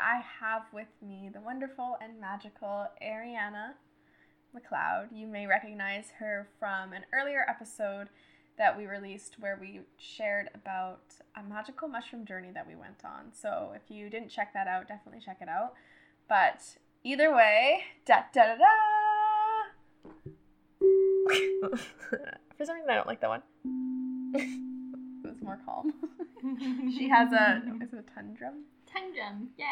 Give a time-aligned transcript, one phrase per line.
[0.00, 3.74] I have with me the wonderful and magical Ariana
[4.54, 5.08] McLeod.
[5.12, 8.08] You may recognize her from an earlier episode
[8.58, 11.00] that we released where we shared about
[11.36, 13.32] a magical mushroom journey that we went on.
[13.32, 15.74] So if you didn't check that out, definitely check it out.
[16.28, 16.62] But
[17.04, 18.66] either way, da da da da.
[22.56, 23.42] For some reason, I don't like that one.
[24.34, 25.92] it was more calm.
[26.96, 28.64] she has a is it a tongue drum?
[28.92, 29.66] Tongue drum, yeah.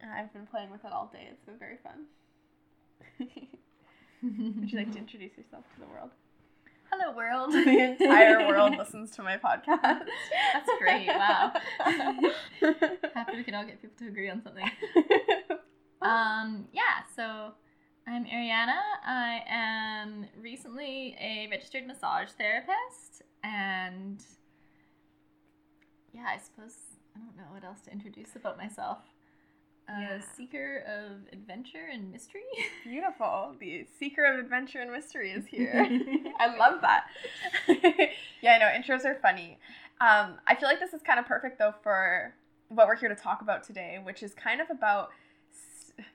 [0.00, 1.28] Yeah, I've been playing with it all day.
[1.30, 2.06] It's been very fun.
[4.60, 6.10] Would you like to introduce yourself to the world?
[6.90, 7.52] Hello, world.
[7.52, 9.78] the entire world listens to my podcast.
[10.52, 11.06] That's great.
[11.06, 11.52] Wow.
[13.14, 14.68] Happy we can all get people to agree on something.
[16.02, 17.52] Um, yeah, so
[18.06, 18.80] I'm Ariana.
[19.06, 24.22] I am recently a registered massage therapist, and
[26.12, 26.74] yeah, I suppose
[27.20, 28.98] I don't know what else to introduce about myself.
[29.88, 30.20] A Yeah.
[30.20, 32.42] seeker of adventure and mystery.
[32.84, 33.56] Beautiful.
[33.58, 35.86] The seeker of adventure and mystery is here.
[36.38, 37.06] I love that.
[38.40, 39.58] yeah, I know intros are funny.
[40.00, 42.34] Um, I feel like this is kind of perfect though for
[42.68, 45.10] what we're here to talk about today, which is kind of about,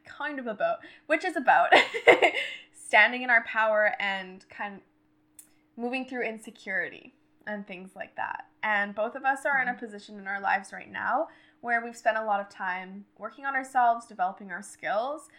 [0.05, 1.71] kind of about, which is about
[2.73, 4.81] standing in our power and kind of
[5.77, 7.13] moving through insecurity
[7.47, 8.45] and things like that.
[8.63, 9.85] And both of us are in a mm-hmm.
[9.85, 11.27] position in our lives right now
[11.61, 15.29] where we've spent a lot of time working on ourselves, developing our skills,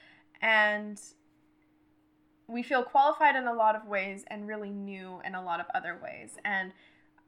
[0.42, 1.00] and
[2.48, 5.66] we feel qualified in a lot of ways and really new in a lot of
[5.74, 6.36] other ways.
[6.44, 6.72] And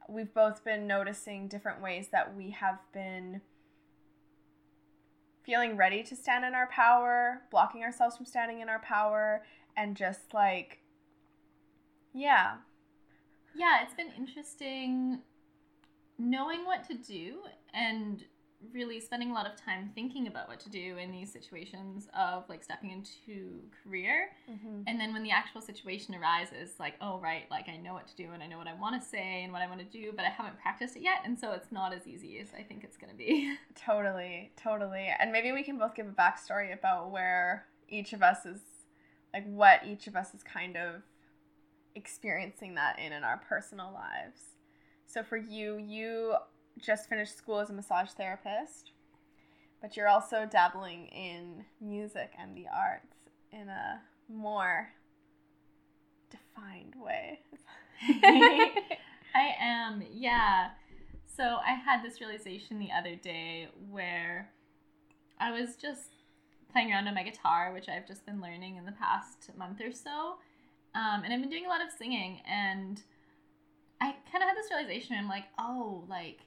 [0.07, 3.41] we've both been noticing different ways that we have been
[5.43, 9.43] feeling ready to stand in our power, blocking ourselves from standing in our power,
[9.75, 10.79] and just like,
[12.13, 12.57] yeah,
[13.59, 15.19] yeah, it's been interesting
[16.17, 17.39] knowing what to do
[17.73, 18.23] and
[18.73, 22.43] really spending a lot of time thinking about what to do in these situations of
[22.49, 24.29] like stepping into career.
[24.49, 24.81] Mm-hmm.
[24.87, 28.15] And then when the actual situation arises like oh right like i know what to
[28.15, 30.11] do and i know what i want to say and what i want to do
[30.13, 32.83] but i haven't practiced it yet and so it's not as easy as i think
[32.83, 33.55] it's going to be.
[33.75, 35.07] Totally, totally.
[35.19, 38.59] And maybe we can both give a backstory about where each of us is,
[39.33, 41.01] like, what each of us is kind of
[41.95, 44.41] experiencing that in in our personal lives.
[45.05, 46.35] So for you, you
[46.79, 48.91] just finished school as a massage therapist,
[49.81, 53.15] but you're also dabbling in music and the arts
[53.51, 54.89] in a more
[56.29, 57.39] defined way.
[59.35, 60.69] I am, yeah.
[61.25, 64.51] So I had this realization the other day where
[65.39, 66.11] I was just
[66.71, 69.91] playing around on my guitar, which I've just been learning in the past month or
[69.91, 70.35] so.
[70.95, 73.01] Um, and I've been doing a lot of singing, and
[74.01, 75.15] I kind of had this realization.
[75.17, 76.39] I'm like, oh, like,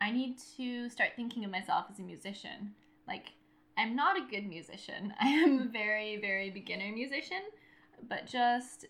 [0.00, 2.74] I need to start thinking of myself as a musician.
[3.06, 3.26] Like,
[3.78, 5.14] I'm not a good musician.
[5.20, 7.42] I am a very, very beginner musician,
[8.08, 8.86] but just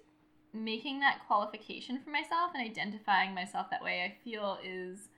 [0.53, 5.09] making that qualification for myself and identifying myself that way, I feel is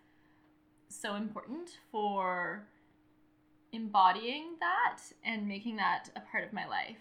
[0.89, 2.67] so important for
[3.73, 6.97] embodying that and making that a part of my life.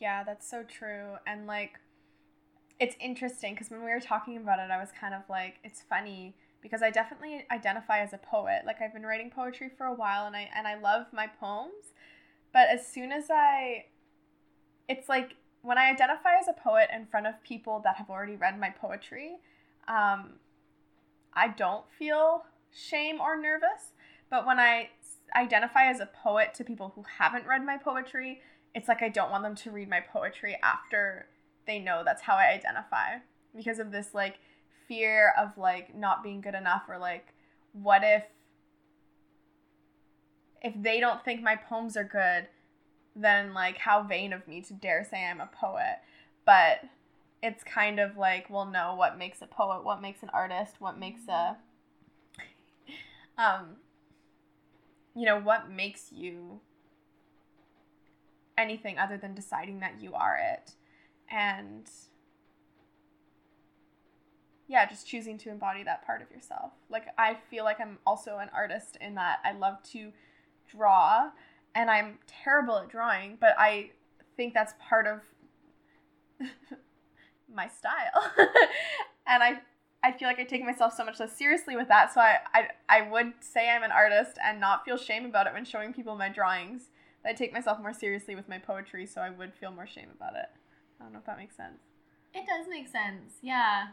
[0.00, 1.16] Yeah, that's so true.
[1.26, 1.78] And like,
[2.80, 5.82] it's interesting because when we were talking about it, I was kind of like, it's
[5.82, 8.62] funny because I definitely identify as a poet.
[8.66, 11.92] Like I've been writing poetry for a while, and I and I love my poems.
[12.52, 13.84] But as soon as I,
[14.88, 18.36] it's like when I identify as a poet in front of people that have already
[18.36, 19.36] read my poetry,
[19.88, 20.34] um,
[21.34, 23.92] I don't feel shame or nervous.
[24.30, 24.90] But when I
[25.36, 28.40] identify as a poet to people who haven't read my poetry,
[28.74, 31.26] it's like I don't want them to read my poetry after
[31.66, 33.18] they know that's how I identify
[33.54, 34.38] because of this like
[34.88, 37.28] fear of like not being good enough or like
[37.72, 38.24] what if
[40.62, 42.48] if they don't think my poems are good
[43.16, 45.98] then like how vain of me to dare say I'm a poet.
[46.44, 46.84] But
[47.42, 49.84] it's kind of like well no what makes a poet?
[49.84, 50.76] What makes an artist?
[50.78, 51.56] What makes a
[53.38, 53.76] um
[55.14, 56.60] you know what makes you
[58.60, 60.74] anything other than deciding that you are it.
[61.30, 61.90] And
[64.70, 66.70] yeah just choosing to embody that part of yourself.
[66.88, 70.12] Like i feel like i'm also an artist in that i love to
[70.70, 71.30] draw
[71.74, 73.90] and i'm terrible at drawing but i
[74.36, 75.20] think that's part of
[77.52, 78.32] my style.
[79.26, 79.60] And i
[80.02, 82.68] i feel like i take myself so much less seriously with that so I, I
[82.88, 86.16] i would say i'm an artist and not feel shame about it when showing people
[86.16, 86.88] my drawings
[87.24, 90.34] i take myself more seriously with my poetry so i would feel more shame about
[90.34, 90.48] it
[91.00, 91.80] i don't know if that makes sense
[92.34, 93.34] It does make sense.
[93.42, 93.88] Yeah.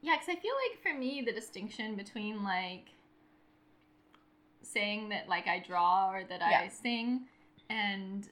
[0.00, 2.86] Yeah, because I feel like for me, the distinction between like
[4.62, 6.60] saying that like I draw or that Yeah.
[6.64, 7.26] I sing
[7.68, 8.28] and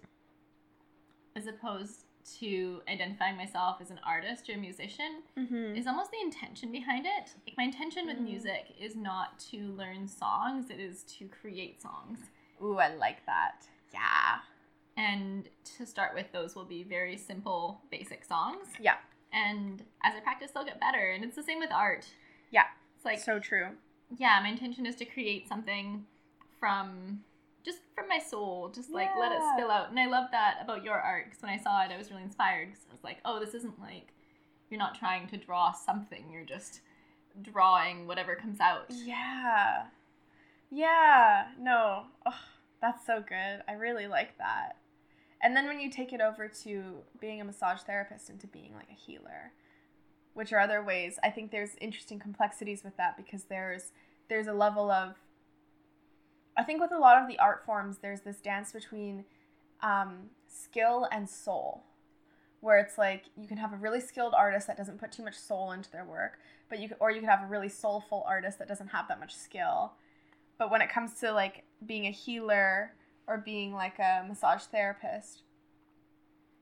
[1.34, 2.04] as opposed
[2.40, 5.76] to identifying myself as an artist or a musician Mm-hmm.
[5.76, 7.34] is almost the intention behind it.
[7.46, 8.24] Like my intention with Mhm.
[8.24, 12.18] music is not to learn songs, it is to create songs.
[12.62, 13.68] Ooh, I like that.
[13.96, 14.38] Yeah.
[14.96, 18.68] And to start with, those will be very simple, basic songs.
[18.80, 18.96] Yeah.
[19.32, 21.10] And as I practice, they'll get better.
[21.10, 22.06] And it's the same with art.
[22.50, 22.64] Yeah.
[22.96, 23.68] It's like, so true.
[24.16, 26.04] yeah, my intention is to create something
[26.58, 27.20] from
[27.64, 29.90] just from my soul, just like let it spill out.
[29.90, 32.22] And I love that about your art because when I saw it, I was really
[32.22, 34.12] inspired because I was like, oh, this isn't like
[34.70, 36.80] you're not trying to draw something, you're just
[37.42, 38.86] drawing whatever comes out.
[39.04, 39.82] Yeah.
[40.70, 41.46] Yeah.
[41.60, 42.04] No.
[42.24, 42.34] Ugh,
[42.80, 43.62] that's so good.
[43.68, 44.76] I really like that.
[45.42, 46.82] And then when you take it over to
[47.20, 49.52] being a massage therapist and to being like a healer,
[50.34, 53.92] which are other ways, I think there's interesting complexities with that because there's
[54.28, 55.14] there's a level of
[56.56, 59.24] I think with a lot of the art forms there's this dance between
[59.82, 61.84] um, skill and soul
[62.60, 65.36] where it's like you can have a really skilled artist that doesn't put too much
[65.36, 66.38] soul into their work
[66.68, 69.34] but you or you can have a really soulful artist that doesn't have that much
[69.34, 69.92] skill
[70.58, 72.92] but when it comes to like being a healer
[73.26, 75.42] or being like a massage therapist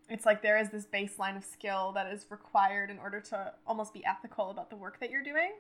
[0.08, 3.94] it's like there is this baseline of skill that is required in order to almost
[3.94, 5.52] be ethical about the work that you're doing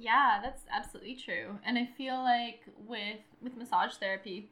[0.00, 1.58] Yeah, that's absolutely true.
[1.62, 4.50] And I feel like with with massage therapy,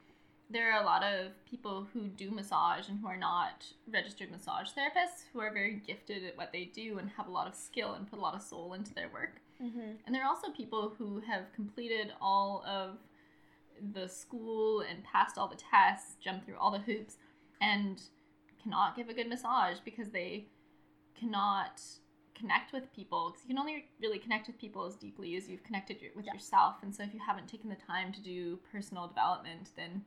[0.50, 4.68] there are a lot of people who do massage and who are not registered massage
[4.68, 7.94] therapists who are very gifted at what they do and have a lot of skill
[7.94, 9.40] and put a lot of soul into their work.
[9.62, 9.92] Mm-hmm.
[10.06, 12.98] And there are also people who have completed all of
[13.92, 17.16] the school and passed all the tests, jumped through all the hoops,
[17.60, 18.02] and
[18.62, 20.46] cannot give a good massage because they
[21.18, 21.80] cannot
[22.34, 23.30] connect with people.
[23.30, 26.26] Because you can only really connect with people as deeply as you've connected your- with
[26.26, 26.34] Yeah.
[26.34, 26.82] yourself.
[26.82, 30.04] And so if you haven't taken the time to do personal development, then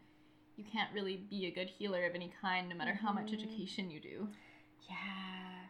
[0.55, 3.33] you can't really be a good healer of any kind, no matter how much Mhm.
[3.33, 4.29] education you do.
[4.89, 5.67] Yeah.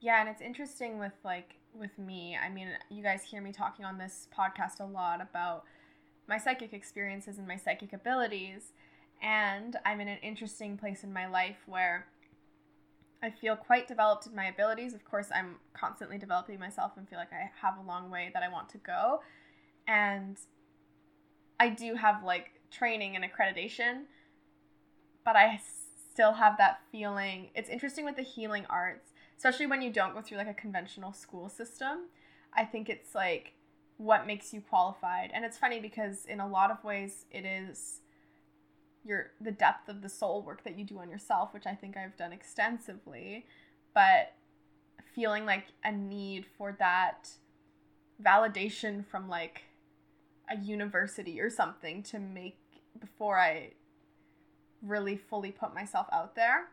[0.00, 2.36] Yeah, and it's interesting with like with me.
[2.36, 5.64] I mean, you guys hear me talking on this podcast a lot about
[6.28, 8.72] my psychic experiences and my psychic abilities,
[9.22, 12.06] and I'm in an interesting place in my life where
[13.22, 14.94] I feel quite developed in my abilities.
[14.94, 18.42] Of course, I'm constantly developing myself and feel like I have a long way that
[18.42, 19.20] I want to go.
[19.86, 20.38] And
[21.58, 24.04] I do have like training and accreditation,
[25.24, 25.60] but I
[26.12, 27.50] still have that feeling.
[27.54, 29.09] It's interesting with the healing arts,
[29.40, 32.10] especially when you don't go through like a conventional school system.
[32.52, 33.54] I think it's like
[33.96, 35.30] what makes you qualified.
[35.32, 38.00] And it's funny because in a lot of ways it is
[39.02, 41.96] your the depth of the soul work that you do on yourself, which I think
[41.96, 43.46] I've done extensively,
[43.94, 44.34] but
[45.14, 47.30] feeling like a need for that
[48.22, 49.62] validation from like
[50.50, 52.58] a university or something to make
[53.00, 53.70] before I
[54.82, 56.66] really fully put myself out there.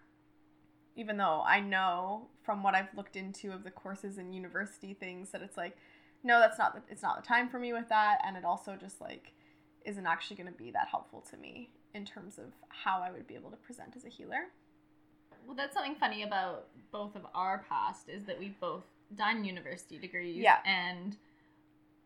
[0.97, 5.29] Even though I know from what I've looked into of the courses and university things
[5.29, 5.77] that it's like,
[6.23, 8.75] no, that's not the, it's not the time for me with that, and it also
[8.75, 9.31] just like
[9.86, 13.27] isn't actually going to be that helpful to me in terms of how I would
[13.27, 14.48] be able to present as a healer.
[15.45, 18.83] Well, that's something funny about both of our past is that we've both
[19.15, 20.36] done university degrees.
[20.36, 20.57] Yeah.
[20.65, 21.15] And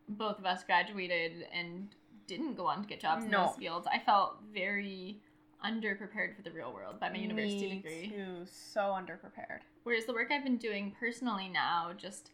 [0.08, 1.88] both of us graduated and
[2.28, 3.88] didn't go on to get jobs in those fields.
[3.92, 5.20] I felt very
[5.66, 8.10] underprepared for the real world by my university Me degree.
[8.10, 9.62] too, so underprepared.
[9.84, 12.32] Whereas the work I've been doing personally now, just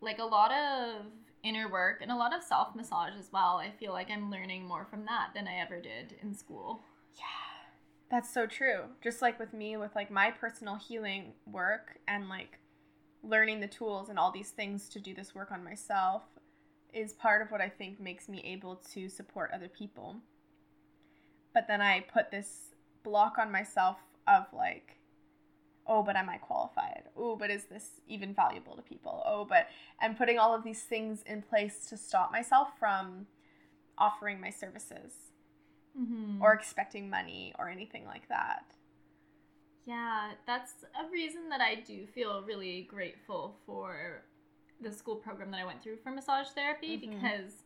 [0.00, 1.06] like a lot of
[1.42, 4.66] inner work and a lot of self massage as well, I feel like I'm learning
[4.66, 6.80] more from that than I ever did in school.
[7.16, 7.24] Yeah.
[8.10, 8.84] That's so true.
[9.02, 12.58] Just like with me, with like my personal healing work and like
[13.22, 16.22] learning the tools and all these things to do this work on myself
[16.92, 20.16] is part of what I think makes me able to support other people.
[21.58, 23.96] But then I put this block on myself
[24.28, 25.00] of like,
[25.88, 27.08] oh, but am I qualified?
[27.16, 29.24] Oh, but is this even valuable to people?
[29.26, 29.66] Oh, but
[30.00, 33.26] I'm putting all of these things in place to stop myself from
[33.98, 35.12] offering my services
[35.98, 36.40] Mm-hmm.
[36.40, 38.62] or expecting money or anything like that.
[39.84, 44.22] Yeah, that's a reason that I do feel really grateful for
[44.80, 47.00] the school program that I went through for massage therapy Mhm.
[47.00, 47.64] because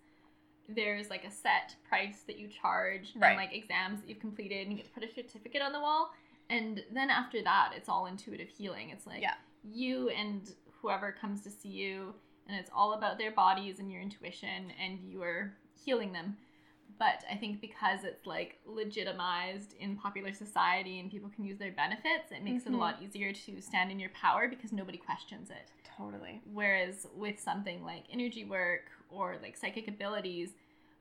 [0.69, 3.31] there's like a set price that you charge Right.
[3.31, 5.81] and like exams that you've completed and you get to put a certificate on the
[5.81, 6.12] wall.
[6.50, 8.90] And then after that, it's all intuitive healing.
[8.90, 9.35] It's like Yeah.
[9.64, 12.14] you and whoever comes to see you,
[12.49, 16.37] and it's all about their bodies and your intuition, and you are healing them.
[17.02, 21.73] But I think because it's like legitimized in popular society and people can use their
[21.73, 22.75] benefits, it makes it Mhm.
[22.75, 25.73] a lot easier to stand in your power because nobody questions it.
[25.82, 26.40] Totally.
[26.44, 30.54] Whereas with something like energy work or like psychic abilities,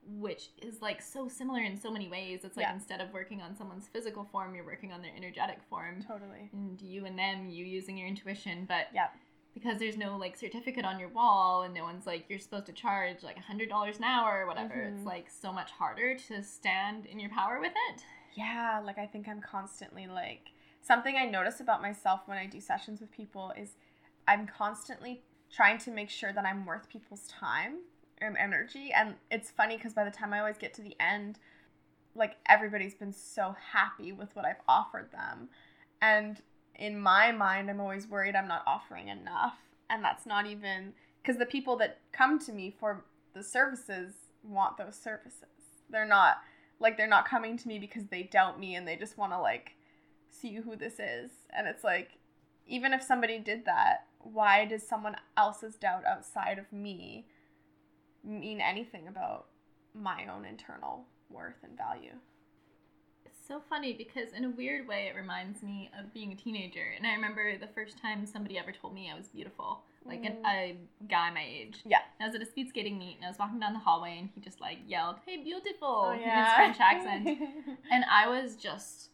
[0.03, 2.43] which is like so similar in so many ways.
[2.46, 2.74] It's like Yeah.
[2.74, 6.01] instead of working on someone's physical form, you're working on their energetic form.
[6.01, 6.50] Totally.
[6.51, 9.10] And you and them, you using your intuition, but Yeah.
[9.53, 12.72] Because there's no like certificate on your wall and no one's like you're supposed to
[12.74, 14.98] charge like a hundred dollars an hour or whatever, Mhm.
[14.98, 18.03] it's like so much harder to stand in your power with it.
[18.34, 22.60] Yeah, like I think I'm constantly like something I notice about myself when I do
[22.62, 23.75] sessions with people is
[24.27, 27.79] I'm constantly trying to make sure that I'm worth people's time
[28.20, 28.91] and energy.
[28.93, 31.39] And it's funny because by the time I always get to the end,
[32.15, 35.50] like everybody's been so happy with what I've offered them.
[36.01, 36.41] And
[36.81, 39.53] in my mind, I'm always worried I'm not offering enough.
[39.89, 44.77] And that's not even because the people that come to me for the services want
[44.77, 45.45] those services.
[45.91, 46.38] They're not
[46.79, 49.39] like they're not coming to me because they doubt me and they just want to
[49.39, 49.73] like
[50.31, 52.11] see who this is and it's like
[52.65, 57.27] even if somebody did that why does someone else's doubt outside of me
[58.23, 59.47] mean anything about
[59.93, 62.13] my own internal worth and value
[63.51, 66.86] so funny because in a weird way it reminds me of being a teenager.
[66.98, 69.81] And I remember the first time somebody ever told me I was beautiful.
[70.05, 70.48] Like an, Mm.
[70.48, 70.77] a
[71.10, 71.79] guy my age.
[71.86, 72.00] Yeah.
[72.22, 74.29] I was at a speed skating meet and I was walking down the hallway and
[74.34, 77.27] he just like yelled, Hey beautiful Oh, in his French accent.
[77.91, 79.10] And I was just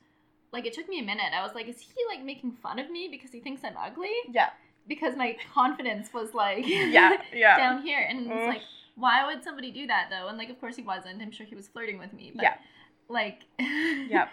[0.53, 1.33] like it took me a minute.
[1.35, 4.15] I was like, is he like making fun of me because he thinks I'm ugly?
[4.31, 4.51] yeah
[4.87, 8.05] Because my confidence was like yeah yeah down here.
[8.07, 8.61] And it's like,
[8.95, 10.27] why would somebody do that though?
[10.27, 11.23] And like of course he wasn't.
[11.23, 12.31] I'm sure he was flirting with me.
[12.35, 12.53] But Yeah.
[13.09, 14.29] Like Yep.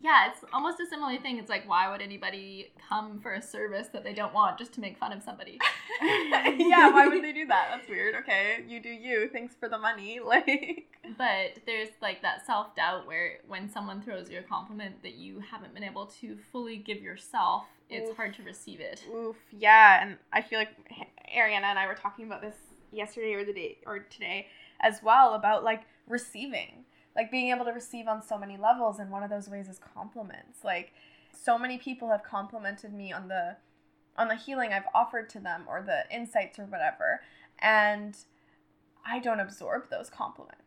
[0.00, 1.38] Yeah, it's almost a similar thing.
[1.38, 4.80] It's like why would anybody come for a service that they don't want just to
[4.80, 5.58] make fun of somebody?
[6.02, 9.78] yeah why would they do that that's weird okay you do you thanks for the
[9.78, 15.02] money like But there's like that self doubt where when someone throws you a compliment
[15.02, 18.16] that you haven't been able to fully give yourself, it's Oof.
[18.16, 19.04] hard to receive it.
[19.14, 20.70] Oof, yeah, and I feel like
[21.36, 22.56] Ariana and I were talking about this
[22.92, 24.46] yesterday or the day or today
[24.80, 26.84] as well about like receiving,
[27.16, 29.78] like being able to receive on so many levels, and one of those ways is
[29.78, 30.64] compliments.
[30.64, 30.92] Like,
[31.32, 33.56] so many people have complimented me on the
[34.16, 37.20] on the healing I've offered to them or the insights or whatever,
[37.58, 38.16] and
[39.04, 40.60] I don't absorb those compliments.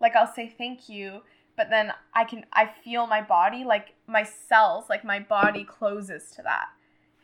[0.00, 1.22] Like I'll say thank you,
[1.56, 6.30] but then I can I feel my body like my cells, like my body closes
[6.36, 6.68] to that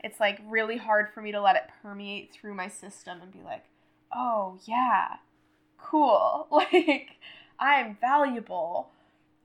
[0.03, 3.41] it's like really hard for me to let it permeate through my system and be
[3.43, 3.63] like,
[4.13, 5.15] oh yeah,
[5.77, 6.47] cool.
[6.51, 7.17] Like
[7.59, 8.89] I'm valuable.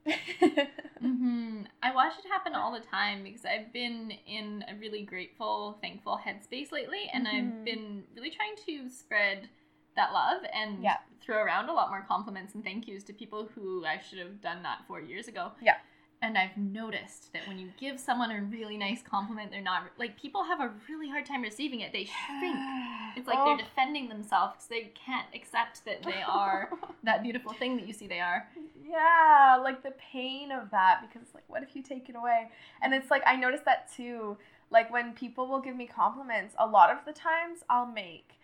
[1.01, 5.79] hmm I watch it happen all the time because I've been in a really grateful,
[5.83, 7.35] thankful headspace lately, and Mhm.
[7.35, 9.49] I've been really trying to spread
[9.97, 10.99] that love and Yeah.
[11.21, 14.41] throw around a lot more compliments and thank yous to people who I should have
[14.41, 15.53] done that four years ago.
[15.61, 15.77] Yeah.
[16.21, 20.21] And I've noticed that when you give someone a really nice compliment, they're not like
[20.21, 21.93] people have a really hard time receiving it.
[21.93, 22.57] They shrink.
[23.17, 23.45] It's like Oh.
[23.47, 26.71] they're defending themselves because they can't accept that they are
[27.03, 28.49] that beautiful thing that you see they are.
[28.85, 32.49] yeah, like the pain of that because it's like, what if you take it away?
[32.83, 34.37] And it's like I noticed that too.
[34.71, 38.39] Like when people will give me compliments, a lot of the times I'll make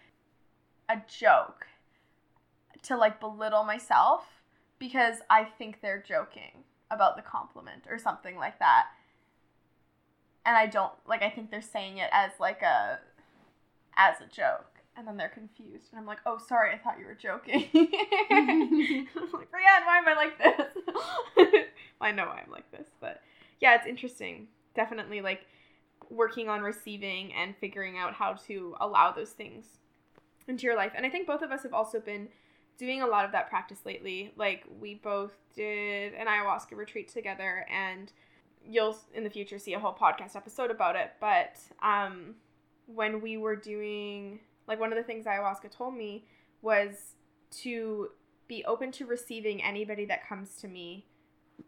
[0.88, 1.66] a joke
[2.82, 4.24] to like belittle myself
[4.78, 8.86] because I think they're joking about the compliment or something like that.
[10.46, 12.98] And I don't like I think they're saying it as like a
[13.96, 14.66] as a joke.
[14.96, 15.88] And then they're confused.
[15.90, 17.68] And I'm like, oh sorry, I thought you were joking.
[18.30, 21.64] I'm like, Brianne, why am I like this?
[22.00, 23.20] I know why I'm like this, but
[23.60, 24.48] yeah, it's interesting.
[24.74, 25.46] Definitely like
[26.10, 29.64] working on receiving and figuring out how to allow those things
[30.46, 30.92] into your life.
[30.94, 32.28] And I think both of us have also been
[32.78, 34.32] doing a lot of that practice lately.
[34.36, 38.12] Like we both did an ayahuasca retreat together and
[38.66, 42.34] you'll in the future see a whole podcast episode about it, but um
[42.86, 46.26] when we were doing like one of the things ayahuasca told me
[46.62, 47.14] was
[47.50, 48.08] to
[48.48, 51.06] be open to receiving anybody that comes to me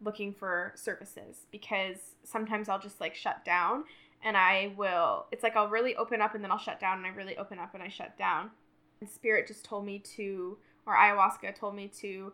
[0.02, 3.84] looking for services because sometimes I'll just like shut down
[4.22, 7.06] and I will it's like I'll really open up and then I'll shut down and
[7.06, 8.50] I really open up and I shut down.
[9.00, 12.32] And spirit just told me to or ayahuasca told me to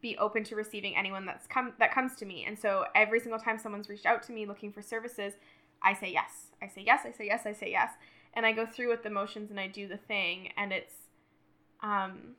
[0.00, 2.44] be open to receiving anyone that's come that comes to me.
[2.46, 5.34] And so every single time someone's reached out to me looking for services,
[5.82, 6.48] I say yes.
[6.62, 7.92] I say yes, I say yes, I say yes.
[8.34, 10.94] And I go through with the motions and I do the thing and it's
[11.82, 12.34] um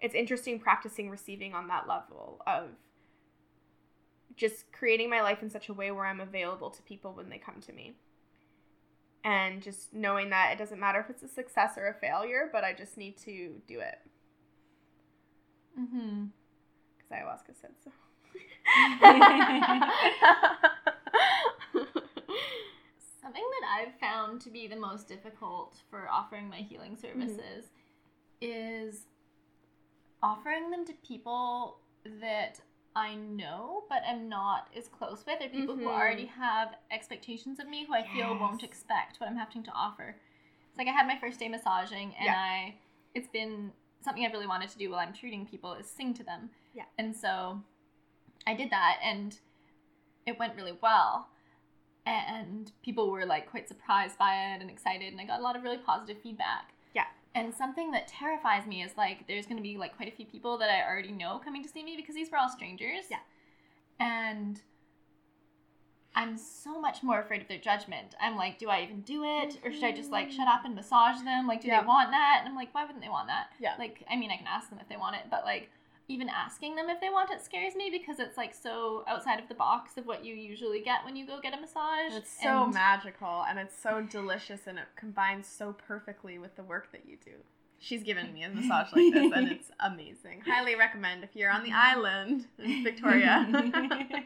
[0.00, 2.70] it's interesting practicing receiving on that level of
[4.36, 7.38] just creating my life in such a way where I'm available to people when they
[7.38, 7.94] come to me.
[9.26, 12.62] And just knowing that it doesn't matter if it's a success or a failure, but
[12.62, 13.98] I just need to do it
[15.78, 16.26] Mm-hmm.
[16.96, 17.90] because ayahuasca said so.
[23.20, 27.66] Something that I've found to be the most difficult for offering my healing services
[28.40, 29.06] is
[30.22, 31.78] offering them to people
[32.20, 32.60] that
[32.96, 35.94] I know but am not as close with, or people who Mhm.
[35.94, 40.18] already have expectations of me who I feel won't expect what I'm having to offer.
[40.68, 42.38] It's like I had my first day massaging, and Yeah.
[42.38, 42.78] I
[43.14, 46.24] it's been something I've really wanted to do while I'm treating people is sing to
[46.24, 46.50] them.
[46.74, 46.86] Yeah.
[46.98, 47.62] And so
[48.46, 49.38] I did that, and
[50.24, 51.28] it went really well.
[52.06, 55.56] And people were like quite surprised by it and excited, and I got a lot
[55.56, 56.72] of really positive feedback.
[57.36, 60.24] And something that terrifies me is like there's going to be like quite a few
[60.24, 63.04] people that I already know coming to see me because these were all strangers.
[63.10, 63.18] Yeah.
[64.00, 64.60] And
[66.14, 68.14] I'm so much more afraid of their judgment.
[68.18, 69.58] I'm like, do I even do it?
[69.62, 71.46] Or should I just like shut up and massage them?
[71.46, 71.82] Like, do Yeah.
[71.82, 72.38] they want that?
[72.40, 73.48] And I'm like, why wouldn't they want that?
[73.60, 73.74] Yeah.
[73.78, 75.68] Like, I mean, I can ask them if they want it, but like,
[76.08, 79.48] even asking them if they want it scares me because it's like so outside of
[79.48, 82.12] the box of what you usually get when you go get a massage.
[82.12, 86.62] It's so And- magical and it's so delicious and it combines so perfectly with the
[86.62, 87.32] work that you do.
[87.78, 90.42] She's given me a massage like this and it's amazing.
[90.46, 92.00] Highly recommend if you're on the mm-hmm.
[92.00, 92.46] island
[92.84, 93.46] Victoria.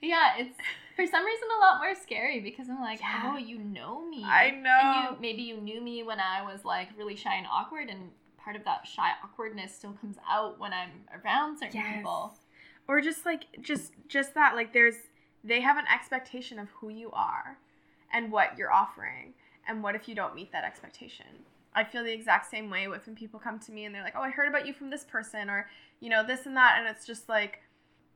[0.00, 0.56] yeah, it's
[0.96, 3.32] for some reason a lot more scary because I'm like, Yeah.
[3.34, 4.24] oh, you know me.
[4.24, 5.08] I And know.
[5.12, 8.10] you maybe you knew me when I was like really shy and awkward, and
[8.42, 10.90] part of that shy awkwardness still comes out when I'm
[11.24, 11.96] around certain Yes.
[11.96, 12.34] people.
[12.88, 14.96] or just like just just that like there's
[15.44, 17.58] they have an expectation of who you are
[18.12, 19.34] and what you're offering
[19.68, 21.26] and what if you don't meet that expectation
[21.74, 24.14] i feel the exact same way with when people come to me and they're like
[24.16, 25.68] oh i heard about you from this person or
[26.00, 27.60] you know this and that and it's just like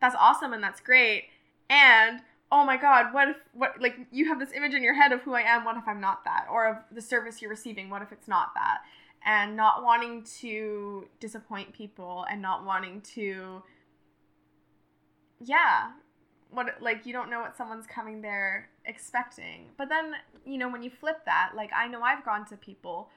[0.00, 1.24] that's awesome and that's great
[1.70, 2.20] and
[2.52, 5.20] oh my god what if what like you have this image in your head of
[5.22, 8.02] who i am what if i'm not that or of the service you're receiving what
[8.02, 8.78] if it's not that
[9.24, 13.62] and not wanting to disappoint people and not wanting to
[15.40, 15.90] yeah
[16.50, 20.12] what like you don't know what someone's coming there expecting but then
[20.44, 23.10] you know when you flip that like i know i've gone to people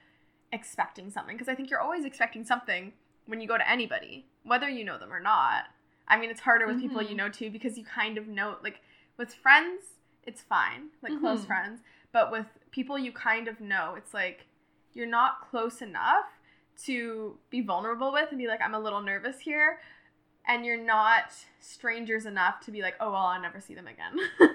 [0.52, 2.92] expecting something because i think you're always expecting something
[3.26, 5.64] when you go to anybody whether you know them or not
[6.08, 7.16] i mean it's harder with people you Mhm.
[7.16, 8.80] know too because you kind of know like
[9.16, 9.82] with friends
[10.24, 11.46] it's fine like close Mhm.
[11.46, 11.80] friends
[12.12, 14.46] but with people you kind of know it's like
[14.94, 16.24] you're not close enough
[16.84, 19.78] to be vulnerable with and be like i'm a little nervous here
[20.48, 24.16] and you're not strangers enough to be like, oh well, I'll never see them again.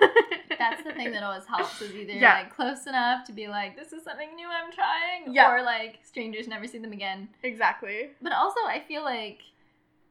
[0.57, 2.33] That's the thing that always helps is either Yeah.
[2.39, 5.51] like close enough to be like, this is something new I'm trying, Yeah.
[5.53, 7.29] or like strangers never see them again.
[7.43, 8.09] exactly.
[8.19, 9.41] But also, I feel like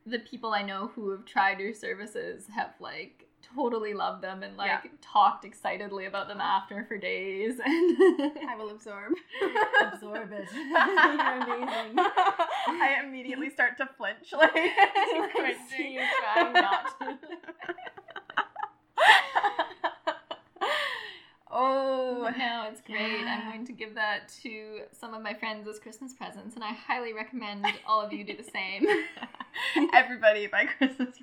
[0.07, 3.24] the people I know who have tried your services have like
[3.55, 4.91] totally loved them and like Yeah.
[5.01, 7.59] talked excitedly about them after for days.
[7.65, 9.13] And I will absorb.
[9.81, 10.49] Absorb it.
[10.55, 11.99] You're amazing.
[11.99, 16.03] I immediately start to flinch, like I see you
[16.35, 17.19] trying not to.
[21.51, 22.39] oh, mm-hmm.
[22.39, 23.21] no, it's great.
[23.21, 23.41] Yeah.
[23.45, 26.73] I'm going to give that to some of my friends as Christmas presents, and I
[26.73, 28.87] highly recommend all of you do the same.
[29.95, 31.17] everybody by Christmas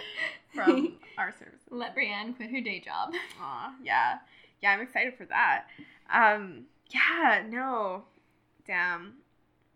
[0.54, 1.60] from our services.
[1.70, 3.12] Let Brienne quit her day job.
[3.40, 4.18] Aw, yeah.
[4.62, 5.64] Yeah, I'm excited for that.
[6.12, 8.04] Um, yeah, no.
[8.66, 9.14] Damn.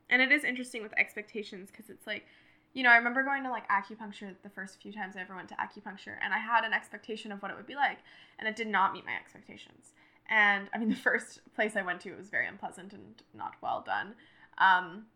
[0.08, 2.26] And it is interesting with expectations because it's like,
[2.74, 5.48] you know, I remember going to like acupuncture the first few times I ever went
[5.48, 7.98] to acupuncture, and I had an expectation of what it would be like,
[8.38, 9.92] and it did not meet my expectations.
[10.28, 13.54] And I mean, the first place I went to, it was very unpleasant and not
[13.62, 14.14] well done.
[14.58, 15.06] Um,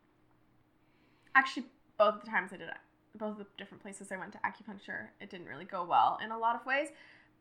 [1.35, 1.67] actually,
[1.99, 2.77] both the times I did it,
[3.17, 6.39] both the different places I went to acupuncture, it didn't really go well in a
[6.39, 6.89] lot of ways.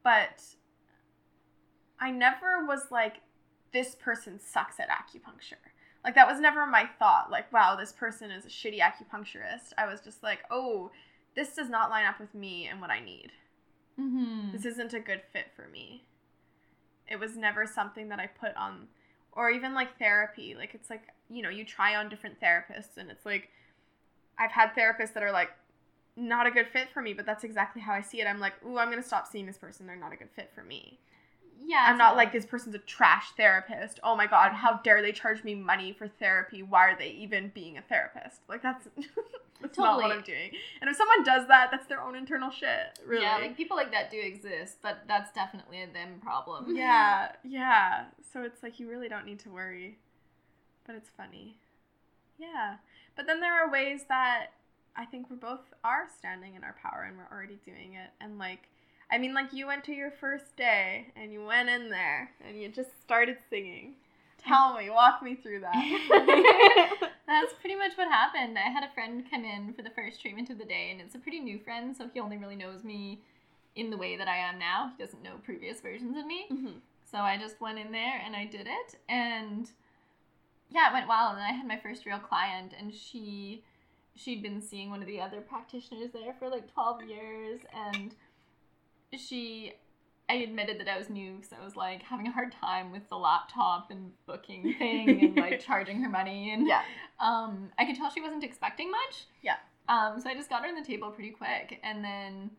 [0.04, 0.44] But
[2.00, 3.18] I never was like,
[3.72, 5.62] this person sucks at acupuncture.
[6.04, 7.30] Like, that was never my thought.
[7.30, 9.74] Like, wow, this person is a shitty acupuncturist.
[9.78, 10.92] I was just like, oh,
[11.36, 13.32] this does not line up with me and what I need.
[14.00, 14.52] Mm-hmm.
[14.54, 16.06] This isn't a good fit for me.
[17.08, 18.88] It was never something that I put on,
[19.34, 20.56] or even like therapy.
[20.58, 23.50] Like, it's like, you know, you try on different therapists, and it's like,
[24.40, 25.50] I've had therapists that are like,
[26.16, 28.28] not a good fit for me, but that's exactly how I see it.
[28.28, 29.88] I'm like, ooh, I'm gonna stop seeing this person.
[29.88, 31.00] They're not a good fit for me.
[31.66, 34.00] Yeah, I'm not like this person's a trash therapist.
[34.04, 36.64] Oh my god, how dare they charge me money for therapy?
[36.64, 38.42] Why are they even being a therapist?
[38.48, 38.88] Like that's
[39.62, 40.52] that's not what I'm doing.
[40.82, 43.00] And if someone does that, that's their own internal shit.
[43.06, 43.24] Really.
[43.24, 46.76] Yeah, like people like that do exist, but that's definitely a them problem.
[46.76, 48.06] yeah, yeah.
[48.34, 49.98] So it's like you really don't need to worry.
[50.86, 51.58] But it's funny.
[52.38, 52.78] Yeah.
[53.20, 54.52] But then there are ways that
[54.96, 58.12] I think we both are standing in our power and we're already doing it.
[58.22, 58.70] And like
[59.12, 62.58] I mean like you went to your first day and you went in there and
[62.58, 63.96] you just started singing.
[64.38, 67.10] Tell me, walk me through that.
[67.28, 68.58] That's pretty much what happened.
[68.58, 71.14] I had a friend come in for the first treatment of the day, and it's
[71.14, 73.20] a pretty new friend, so he only really knows me
[73.76, 74.94] in the way that I am now.
[74.96, 76.46] He doesn't know previous versions of me.
[76.50, 76.76] Mhm.
[77.04, 79.70] So I just went in there and I did it, and
[80.70, 81.30] yeah, it went well.
[81.30, 83.64] And then I had my first real client, and she
[84.16, 88.14] she'd been seeing one of the other practitioners there for like 12 years and
[89.18, 89.72] she
[90.28, 93.08] I admitted that I was new because I was like having a hard time with
[93.08, 96.82] the laptop and booking thing and like charging her money and Yeah.
[97.22, 99.26] um I could tell she wasn't expecting much.
[99.42, 99.56] Yeah.
[99.88, 102.52] Um so I just got her on the table pretty quick and then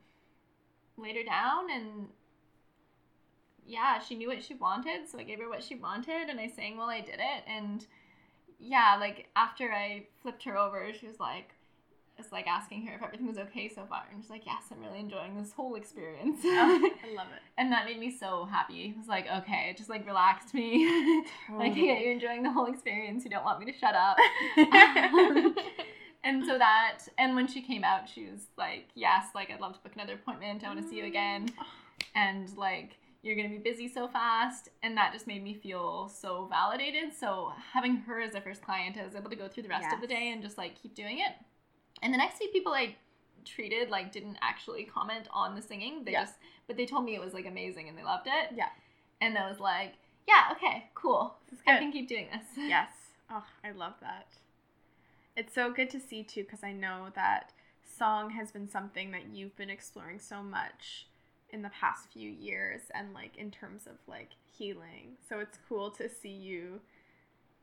[0.96, 2.08] laid her down and
[3.66, 6.48] yeah, she knew what she wanted, so I gave her what she wanted and I
[6.48, 7.86] sang while I did it and
[8.60, 11.50] yeah, like after I flipped her over, she was like
[12.20, 14.80] it's like asking her if everything was okay so far and she's like, Yes, I'm
[14.80, 16.40] really enjoying this whole experience.
[16.44, 17.42] Oh, I love it.
[17.58, 18.94] and that made me so happy.
[18.94, 21.24] It was like, okay, it just like relaxed me.
[21.52, 23.24] like, yeah, you're enjoying the whole experience.
[23.24, 24.16] You don't want me to shut up.
[26.24, 29.72] and so that, and when she came out, she was like, yes, like, I'd love
[29.74, 30.62] to book another appointment.
[30.62, 31.48] I want to see you again.
[31.48, 31.64] Mm.
[32.14, 34.68] And like, you're going to be busy so fast.
[34.82, 37.12] And that just made me feel so validated.
[37.18, 39.92] So having her as a first client, I was able to go through the rest
[39.94, 41.32] of the day and just like keep doing it.
[42.02, 42.96] And the next few people I
[43.44, 46.04] treated like didn't actually comment on the singing.
[46.04, 46.22] They Yeah.
[46.22, 46.34] just,
[46.66, 48.54] but they told me it was like amazing and they loved it.
[48.56, 48.68] Yeah.
[49.20, 49.94] And I was like,
[50.26, 51.34] yeah, okay, cool.
[51.66, 52.44] I can keep doing this.
[52.56, 52.90] yes.
[53.30, 54.28] Oh, I love that.
[55.36, 57.52] It's so good to see too because I know that
[57.98, 61.06] song has been something that you've been exploring so much
[61.52, 65.16] in the past few years and like in terms of like healing.
[65.28, 66.80] So it's cool to see you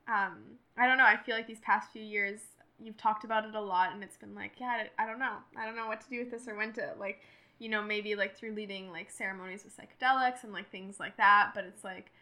[0.06, 0.38] um
[0.76, 2.40] I don't know, I feel like these past few years
[2.80, 5.36] you've talked about it a lot and it's been like, yeah, I don't know.
[5.56, 7.20] I don't know what to do with this or when to like
[7.58, 11.50] you know, maybe like through leading like ceremonies with psychedelics and like things like that,
[11.54, 12.12] but it's like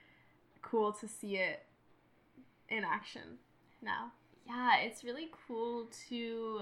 [0.62, 1.62] cool to see it
[2.68, 3.38] in action
[3.82, 4.12] now.
[4.46, 6.60] Yeah, it's really cool to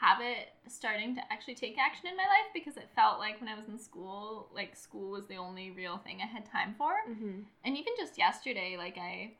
[0.00, 3.48] have it starting to actually take action in my life because it felt like when
[3.48, 6.92] I was in school, like school was the only real thing I had time for.
[7.08, 7.40] Mm-hmm.
[7.64, 9.32] And even just yesterday, like I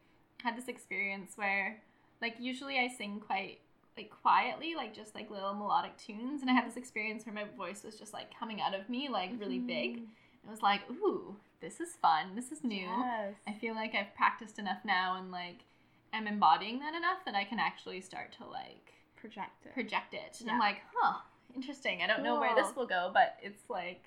[0.42, 1.82] had this experience where
[2.20, 3.60] like usually I sing quite
[3.96, 7.44] like quietly, like just like little melodic tunes, and I had this experience where my
[7.56, 9.98] voice was just like coming out of me like really big.
[10.44, 12.34] It was like, "Ooh, this is fun.
[12.34, 13.34] This is new." Yes.
[13.46, 15.64] I feel like I've practiced enough now and like
[16.12, 19.72] I'm embodying that enough that I can actually start to like Project it.
[19.74, 20.36] project it.
[20.40, 20.52] And Yeah.
[20.54, 21.18] I'm like, huh,
[21.54, 22.02] interesting.
[22.02, 24.04] I don't know where this will go, but it's like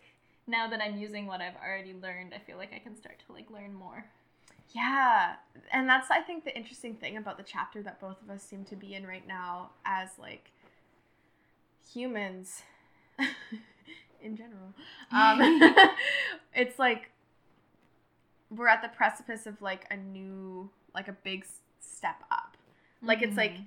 [0.48, 3.34] now that I'm using what I've already learned, I feel like I can start to
[3.34, 4.06] like learn more.
[4.74, 5.36] Yeah,
[5.72, 8.64] and that's I think the interesting thing about the chapter that both of us seem
[8.66, 10.50] to be in right now as like
[11.92, 12.62] humans
[14.22, 14.74] in general.
[15.12, 15.62] Um,
[16.56, 17.12] it's like
[18.50, 21.46] we're at the precipice of like a new like a big
[21.80, 22.58] step up.
[23.02, 23.66] Like it's like Mhm.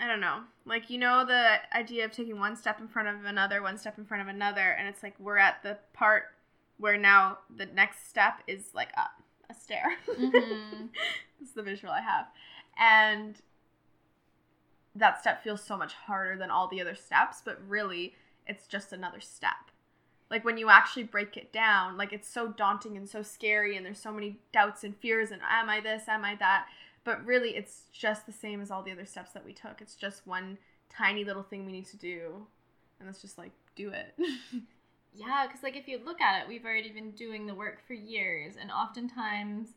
[0.00, 0.40] I don't know.
[0.64, 3.98] Like you know the idea of taking one step in front of another, one step
[3.98, 6.24] in front of another, and it's like we're at the part
[6.78, 9.96] where now the next step is like up a stair.
[10.08, 10.88] Mhm.
[11.40, 12.26] That's the visual I have.
[12.78, 13.40] And
[14.94, 18.14] that step feels so much harder than all the other steps, but really
[18.46, 19.70] it's just another step.
[20.30, 23.84] Like when you actually break it down, like it's so daunting and so scary and
[23.84, 26.66] there's so many doubts and fears and am I this, am I that?
[27.04, 29.80] But really it's just the same as all the other steps that we took.
[29.80, 32.46] It's just one tiny little thing we need to do.
[32.98, 34.14] And let's just like do it.
[35.14, 37.92] Yeah, because like if you look at it, we've already been doing the work for
[37.92, 39.68] years, and oftentimes,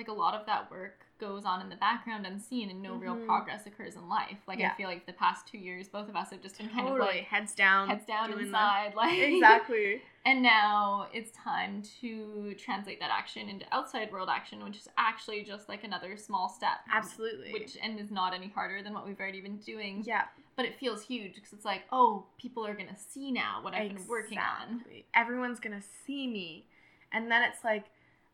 [0.00, 3.14] like a lot of that work goes on in the background unseen, and no real
[3.14, 3.26] Mhm.
[3.26, 4.38] progress occurs in life.
[4.46, 4.72] Like Yeah.
[4.72, 6.96] I feel like the past two years, both of us have just been kind of
[6.98, 7.88] like heads down.
[7.90, 10.02] heads down inside, like exactly.
[10.26, 15.42] And now it's time to translate that action into outside world action, which is actually
[15.44, 16.78] just like another small step.
[16.90, 17.52] Absolutely.
[17.52, 20.02] Which and is not any harder than what we've already been doing.
[20.06, 20.24] yeah.
[20.56, 23.94] But it feels huge because it's like, oh, people are gonna see now what I've
[23.94, 24.84] been working on.
[25.14, 26.66] Everyone's gonna see me.
[27.12, 27.86] And then it's like,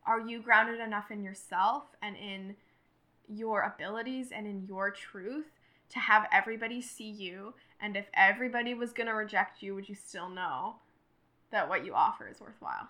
[0.07, 2.55] are you grounded enough in yourself and in
[3.27, 5.45] your abilities and in your truth
[5.89, 7.53] to have everybody see you?
[7.79, 10.77] And if everybody was gonna reject you, would you still know
[11.51, 12.87] that what you offer is worthwhile?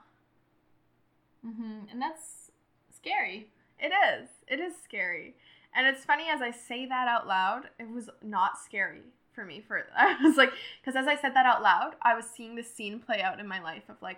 [1.45, 1.91] Mm-hmm.
[1.91, 2.51] And that's
[2.95, 3.47] scary.
[3.79, 4.29] It is.
[4.47, 5.35] It is scary.
[5.75, 9.01] And it's funny as I say that out loud, it was not scary
[9.33, 9.63] for me.
[9.65, 10.51] For I was like,
[10.81, 13.47] because as I said that out loud, I was seeing this scene play out in
[13.47, 14.17] my life of like,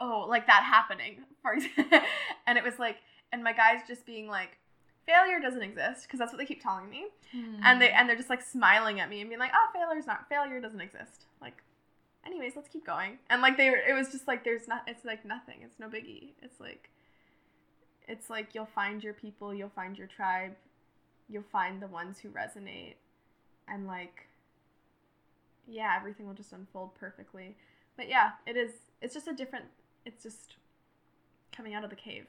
[0.00, 2.00] oh, like that happening, for example.
[2.46, 2.98] and it was like,
[3.32, 4.58] and my guys just being like,
[5.06, 7.06] failure doesn't exist because that's what they keep telling me,
[7.64, 7.94] and they hmm.
[7.96, 10.80] and they're just like smiling at me and being like, oh, failure's not failure doesn't
[10.80, 11.26] exist.
[11.40, 11.62] Like,
[12.26, 13.18] anyways, let's keep going.
[13.30, 14.82] And like they, were, it was just like there's not.
[14.86, 15.58] It's like nothing.
[15.62, 16.30] It's no biggie.
[16.42, 16.90] It's like
[18.08, 20.54] it's like you'll find your people, you'll find your tribe,
[21.28, 22.94] you'll find the ones who resonate,
[23.68, 24.28] and like,
[25.66, 27.56] yeah, everything will just unfold perfectly.
[27.96, 28.72] But yeah, it is.
[29.02, 29.66] It's just a different.
[30.06, 30.54] It's just
[31.54, 32.24] coming out of the cave.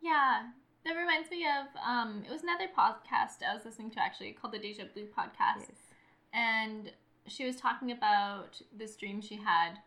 [0.00, 0.42] Yeah,
[0.84, 4.52] That reminds me of um, it was another podcast I was listening to actually called
[4.54, 5.70] the Deja Blue podcast,
[6.32, 6.92] and
[7.26, 9.78] she was talking about this dream she had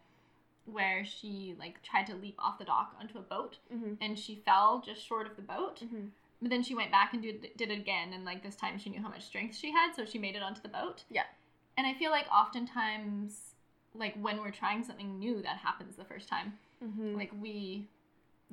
[0.65, 3.93] where she like tried to leap off the dock onto a boat Mm-hmm.
[4.01, 5.81] and she fell just short of the boat.
[5.83, 6.07] Mm-hmm.
[6.41, 8.89] But then she went back and did, did it again, and like this time she
[8.89, 11.03] knew how much strength she had, so she made it onto the boat.
[11.09, 11.23] Yeah.
[11.77, 13.48] And I feel like oftentimes,
[13.95, 16.54] like when we're trying something new, that happens the first time.
[16.84, 17.15] Mm-hmm.
[17.15, 17.88] Like we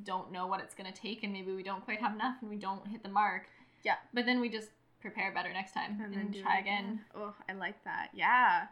[0.03, 2.57] don't know what it's gonna take, and maybe we don't quite have enough, and we
[2.57, 3.47] don't hit the mark.
[3.85, 3.97] Yeah.
[4.13, 4.69] But then we just
[5.01, 7.01] prepare better next time and, do try it again.
[7.15, 8.09] Oh, I like that.
[8.13, 8.67] Yeah.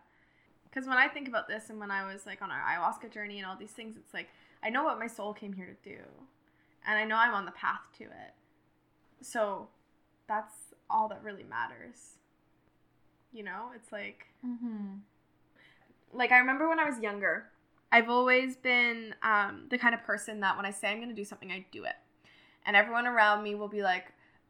[0.64, 3.38] Because when I think about this and when I was like on our ayahuasca journey
[3.38, 4.28] and all these things, it's like
[4.62, 6.00] I know what my soul came here to do.
[6.86, 8.34] And I know I'm on the path to it.
[9.20, 9.68] So
[10.26, 10.54] that's
[10.90, 12.16] all that really matters.
[13.32, 14.96] You know, it's like Mm-hmm.
[16.12, 17.46] Like I remember when I was younger,
[17.94, 21.14] I've always been um, the kind of person that when I say I'm going to
[21.14, 21.94] do something, I do it.
[22.66, 24.06] And everyone around me will be like,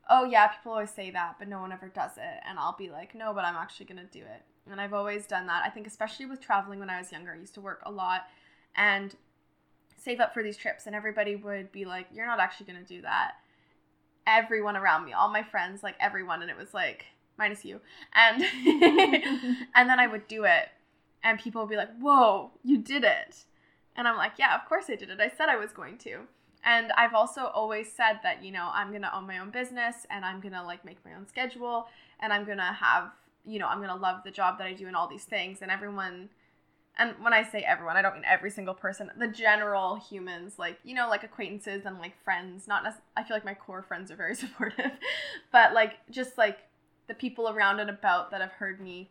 [0.08, 2.90] "Oh yeah, people always say that, but no one ever does it." And I'll be
[2.90, 5.62] like, "No, but I'm actually going to do it." And I've always done that.
[5.64, 8.22] I think especially with traveling when I was younger, I used to work a lot
[8.76, 9.14] and
[9.96, 12.88] save up for these trips and everybody would be like, "You're not actually going to
[12.88, 13.32] do that."
[14.26, 17.80] Everyone around me, all my friends, like everyone, and it was like minus you.
[18.14, 18.42] And
[19.74, 20.68] and then I would do it
[21.24, 23.44] and people will be like, "Whoa, you did it!"
[23.96, 25.20] And I'm like, "Yeah, of course I did it.
[25.20, 26.28] I said I was going to."
[26.64, 30.24] And I've also always said that you know I'm gonna own my own business and
[30.24, 31.88] I'm gonna like make my own schedule
[32.20, 33.10] and I'm gonna have
[33.44, 35.70] you know I'm gonna love the job that I do and all these things and
[35.70, 36.28] everyone.
[36.96, 39.10] And when I say everyone, I don't mean every single person.
[39.18, 42.68] The general humans, like you know, like acquaintances and like friends.
[42.68, 44.92] Not nec- I feel like my core friends are very supportive,
[45.52, 46.58] but like just like
[47.08, 49.10] the people around and about that have heard me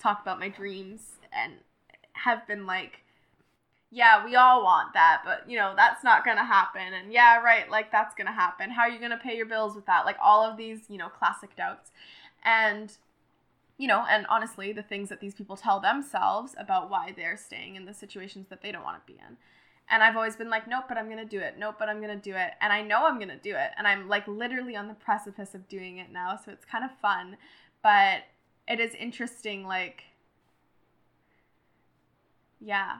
[0.00, 1.54] talk about my dreams and
[2.12, 3.04] have been like,
[3.90, 6.94] yeah, we all want that, but you know, that's not gonna happen.
[6.94, 8.70] And yeah, right, like that's gonna happen.
[8.70, 10.04] How are you gonna pay your bills with that?
[10.04, 11.90] Like all of these, you know, classic doubts.
[12.44, 12.96] And,
[13.78, 17.74] you know, and honestly, the things that these people tell themselves about why they're staying
[17.76, 19.36] in the situations that they don't wanna be in.
[19.92, 21.56] And I've always been like, nope, but I'm gonna do it.
[21.58, 22.52] Nope, but I'm gonna do it.
[22.60, 23.70] And I know I'm gonna do it.
[23.76, 26.36] And I'm like literally on the precipice of doing it now.
[26.36, 27.36] So it's kind of fun.
[27.82, 28.20] But
[28.68, 30.04] it is interesting, like,
[32.60, 32.98] yeah,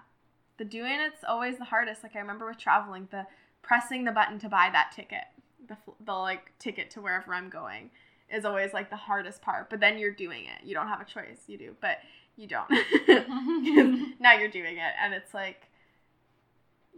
[0.58, 2.02] the doing it's always the hardest.
[2.02, 3.26] Like I remember with traveling, the
[3.62, 5.24] pressing the button to buy that ticket,
[5.68, 7.90] the, the like ticket to wherever I'm going
[8.32, 9.70] is always like the hardest part.
[9.70, 10.66] But then you're doing it.
[10.66, 11.42] You don't have a choice.
[11.46, 11.98] You do, but
[12.36, 12.70] you don't.
[14.20, 15.68] now you're doing it, and it's like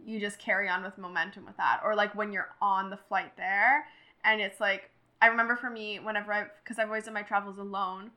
[0.04, 1.80] you just carry on with momentum with that.
[1.84, 3.86] Or like when you're on the flight there,
[4.24, 7.58] and it's like I remember for me whenever I because I've always done my travels
[7.58, 8.10] alone,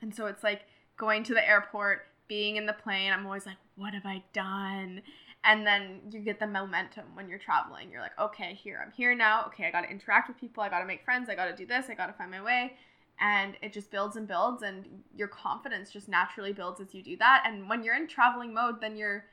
[0.00, 0.62] and so it's like
[0.96, 3.12] going to the airport, being in the plane.
[3.12, 5.02] I'm always like, what have I done?
[5.44, 7.90] And then you get the momentum when you're traveling.
[7.90, 9.44] You're like, okay, here I'm here now.
[9.46, 10.62] Okay, I got to interact with people.
[10.62, 11.28] I got to make friends.
[11.28, 11.86] I got to do this.
[11.88, 12.74] I got to find my way.
[13.20, 17.16] And it just builds and builds, and your confidence just naturally builds as you do
[17.16, 17.42] that.
[17.46, 19.24] And when you're in traveling mode, then you're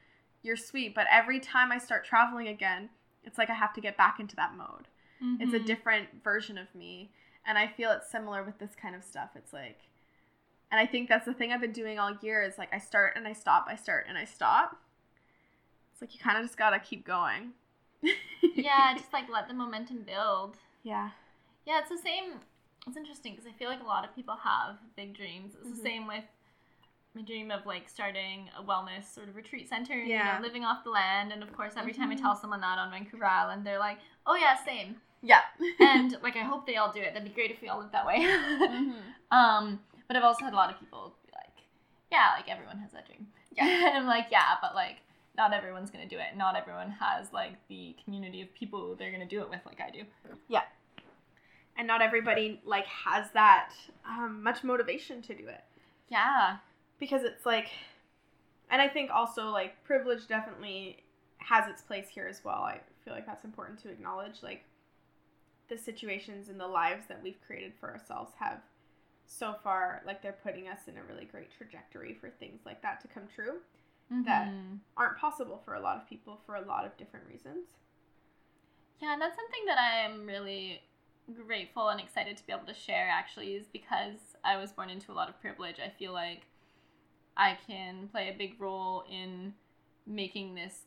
[0.42, 0.94] you're sweet.
[0.96, 2.90] But every time I start traveling again,
[3.24, 4.88] it's like I have to get back into that mode.
[5.40, 5.66] It's a Mhm.
[5.66, 7.12] different version of me.
[7.48, 9.32] And I feel it's similar with this kind of stuff.
[9.36, 9.80] It's like,
[10.72, 13.14] and I think that's the thing I've been doing all year is like I start
[13.16, 14.78] and I stop, I start and I stop.
[15.94, 17.52] It's like you kind of just gotta keep going.
[18.56, 20.58] yeah, just like let the momentum build.
[20.84, 21.10] yeah.
[21.66, 22.34] Yeah, it's the same.
[22.88, 25.54] It's interesting because I feel like a lot of people have big dreams.
[25.60, 25.76] It's Mhm.
[25.76, 26.24] the same with
[27.16, 30.36] my dream of like starting a wellness sort of retreat center, you Yeah.
[30.38, 31.32] know, living off the land.
[31.32, 32.22] And of course, every time I Mhm.
[32.22, 33.98] tell someone that on Vancouver Island, they're like,
[34.28, 35.42] "Oh yeah, same." Yeah.
[35.80, 37.14] And like, I hope they all do it.
[37.16, 38.18] That'd be great if we all lived that way.
[38.20, 39.02] Mhm.
[39.32, 41.66] um, but I've also had a lot of people be like,
[42.12, 43.66] "Yeah, like everyone has that dream." Yeah.
[43.88, 44.98] and I'm like, "Yeah, but like."
[45.38, 46.38] Not everyone's gonna do it.
[46.38, 49.90] Not everyone has like the community of people they're gonna do it with, like I
[49.90, 50.04] do.
[50.48, 50.62] Yeah.
[51.78, 53.74] And not everybody like has that
[54.08, 55.62] um, much motivation to do it.
[56.08, 56.60] Yeah,
[57.00, 57.68] because it's like
[58.70, 61.04] and i think also like privilege definitely
[61.38, 64.64] has its place here as well i feel like that's important to acknowledge like
[65.70, 68.60] the situations and the lives that we've created for ourselves have
[69.26, 73.02] so far like they're putting us in a really great trajectory for things like that
[73.02, 73.60] to come true
[74.10, 74.80] That- Mhm.
[74.98, 77.68] aren't possible for a lot of people for a lot of different reasons
[79.00, 80.82] Yeah, and that's something that I am really
[81.46, 85.12] grateful and excited to be able to share actually is because I was born into
[85.12, 85.80] a lot of privilege.
[85.80, 86.46] I feel like
[87.36, 89.54] I can play a big role in
[90.06, 90.86] making this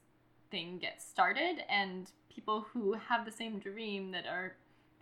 [0.50, 4.56] thing get started and people who have the same dream that are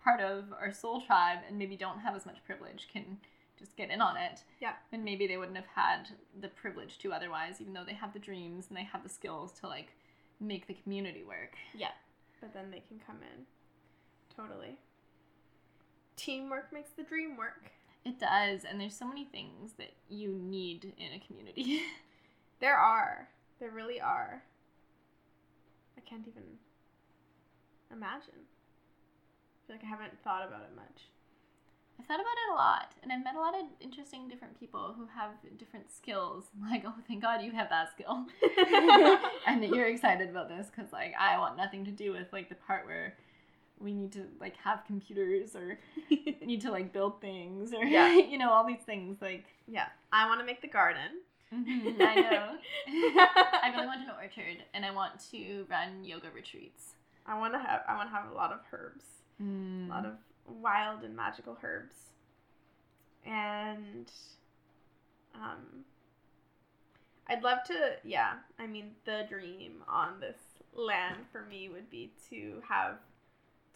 [0.07, 3.17] part of our soul tribe and maybe don't have as much privilege can
[3.59, 4.43] just get in on it.
[4.61, 4.73] Yeah.
[4.91, 8.19] And maybe they wouldn't have had the privilege to otherwise, even though they have the
[8.19, 9.87] dreams and they have the skills to like
[10.39, 11.55] make the community work.
[11.75, 11.91] yeah
[12.39, 13.45] but then they can come in
[14.35, 14.77] totally
[16.17, 17.71] teamwork makes the dream work.
[18.03, 21.81] It does, and there's so many things that you need in a community.
[22.59, 23.29] there are.
[23.59, 24.43] There really are.
[25.97, 26.43] I can't even
[27.91, 28.45] imagine.
[29.67, 31.01] I feel like I haven't thought about it much.
[31.99, 34.93] I've thought about it a lot, and I've met a lot of interesting different people
[34.95, 36.45] who have different skills.
[36.69, 38.25] Like, oh, thank God you have that skill,
[39.47, 42.49] and that you're excited about this because, like, I want nothing to do with like
[42.49, 43.15] the part where
[43.79, 45.79] we need to like have computers or
[46.45, 48.15] need to like build things or Yeah.
[48.15, 49.17] you know all these things.
[49.21, 51.21] Like, yeah, I want to make the garden.
[51.53, 52.55] mhm, I know.
[52.87, 56.93] I really want an orchard, and I want to run yoga retreats.
[57.25, 57.81] I want to have.
[57.87, 59.05] I want to have a lot of herbs.
[59.41, 59.87] Mm.
[59.87, 60.13] a lot of
[60.47, 61.95] wild and magical herbs.
[63.25, 64.11] And
[65.35, 65.83] um
[67.27, 70.37] I'd love to yeah, I mean the dream on this
[70.73, 72.97] land for me would be to have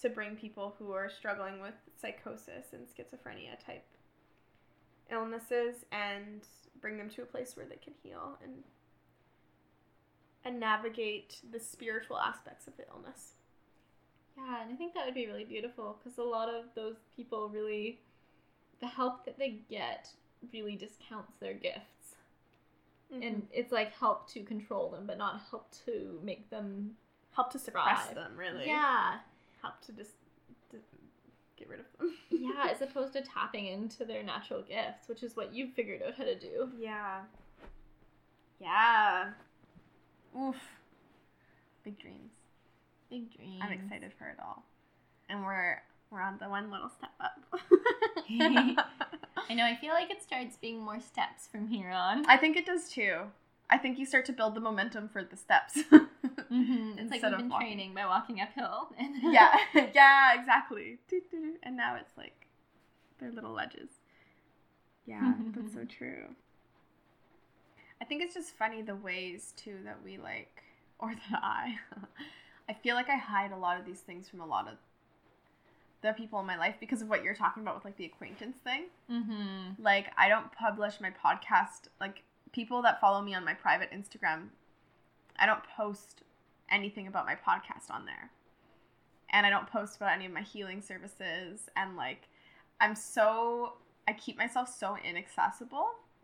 [0.02, 3.86] to bring people who are struggling with psychosis and schizophrenia type
[5.12, 6.42] illnesses and
[6.80, 8.64] bring them to a place where they can heal and
[10.44, 13.34] and navigate the spiritual aspects of the illness.
[14.48, 17.50] Yeah, and I think that would be really beautiful because a lot of those people
[17.50, 18.00] really,
[18.80, 20.10] the help that they get
[20.54, 22.16] really discounts their gifts.
[23.14, 23.40] And mm-hmm.
[23.52, 26.92] it's like help to control them, but not help to make them.
[27.32, 28.16] help to suppress thrive.
[28.16, 28.66] them really.
[28.66, 29.18] Yeah.
[29.62, 30.12] help to just
[30.72, 30.78] d-
[31.58, 32.14] get rid of them.
[32.30, 36.16] Yeah, as opposed to tapping into their natural gifts, which is what you've figured out
[36.16, 36.70] how to do.
[36.80, 37.22] yeah.
[38.60, 39.32] Yeah.
[40.40, 40.56] Oof.
[41.84, 42.41] Big dreams.
[43.12, 43.62] Big dreams.
[43.62, 44.64] I'm excited for it all.
[45.30, 47.60] And we're we're on the one little step up.
[48.30, 52.26] I know, I feel like it starts being more steps from here on.
[52.26, 53.18] I think it does too.
[53.70, 55.80] I think you start to build the momentum for the steps.
[56.52, 57.00] Mm-hmm.
[57.00, 57.68] It's like we've been walking.
[57.68, 58.90] training by walking uphill.
[59.00, 60.98] And yeah, yeah, exactly.
[61.64, 62.48] And now it's like
[63.20, 63.90] they're little ledges.
[65.06, 66.26] Yeah, that's so true.
[68.02, 70.62] I think it's just funny the ways too that we like,
[71.00, 71.78] or that I,
[72.72, 74.76] I feel like I hide a lot of these things from a lot of
[76.02, 78.56] the people in my life because of what you're talking about with like the acquaintance
[78.64, 78.86] thing.
[79.12, 79.84] Mm-hmm.
[79.84, 81.90] Like I don't publish my podcast.
[82.00, 84.48] Like people that follow me on my private Instagram,
[85.38, 86.22] I don't post
[86.70, 88.32] anything about my podcast on there.
[89.32, 92.30] And I don't post about any of my healing services and like
[92.80, 93.74] I'm so
[94.08, 95.90] I keep myself so inaccessible.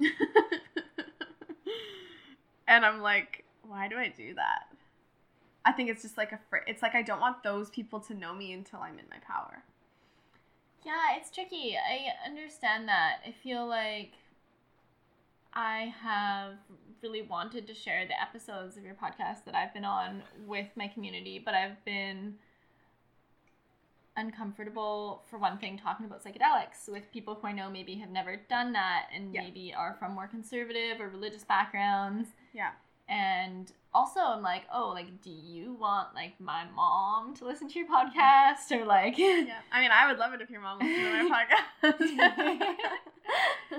[2.69, 4.76] and I'm like, why do I do that?
[5.67, 8.13] I think it's just like a fr- it's like I don't want those people to
[8.13, 9.63] know me until I'm in my power.
[10.85, 11.75] Yeah, it's tricky.
[11.77, 13.17] I understand that.
[13.27, 14.13] I feel like
[15.53, 16.53] I have
[17.03, 20.87] really wanted to share the episodes of your podcast that I've been on with my
[20.87, 22.35] community, but I've been
[24.15, 28.35] uncomfortable for one thing talking about psychedelics with people who I know maybe have never
[28.49, 29.41] done that and Yeah.
[29.43, 32.29] maybe are from more conservative or religious backgrounds.
[32.53, 32.71] Yeah.
[33.09, 37.79] And also I'm like, oh, like do you want like my mom to listen to
[37.79, 39.59] your podcast or like Yeah.
[39.71, 41.45] I mean, I would love it if your mom listened to my
[41.83, 42.67] podcast.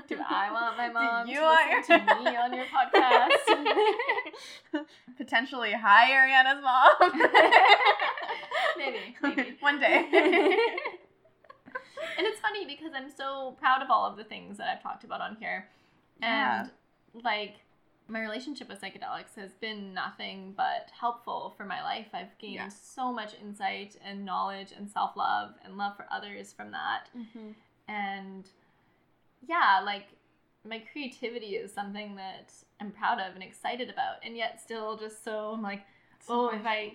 [0.08, 3.30] Do I want my mom you to want listen your- to me on your podcast?
[5.16, 7.22] Potentially, hi, Ariana's mom.
[8.78, 9.56] maybe, maybe.
[9.60, 10.04] One day.
[10.12, 10.56] and
[12.26, 15.20] it's funny because I'm so proud of all of the things that I've talked about
[15.20, 15.68] on here.
[16.22, 16.70] And
[17.24, 17.56] like
[18.08, 22.06] my relationship with psychedelics has been nothing but helpful for my life.
[22.14, 22.68] I've gained Yeah.
[22.68, 27.08] so much insight and knowledge and self love and love for others from that.
[27.16, 27.54] Mhm.
[27.88, 28.48] and
[29.46, 30.06] yeah like
[30.68, 35.22] my creativity is something that i'm proud of and excited about and yet still just
[35.24, 35.82] so i'm like
[36.28, 36.92] oh if i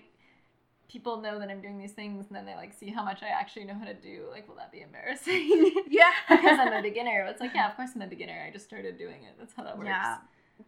[0.88, 3.28] people know that i'm doing these things and then they like see how much i
[3.28, 6.12] actually know how to do like will that be embarrassing Yeah.
[6.28, 8.96] because i'm a beginner it's like yeah of course i'm a beginner i just started
[8.98, 10.18] doing it that's how that works Yeah,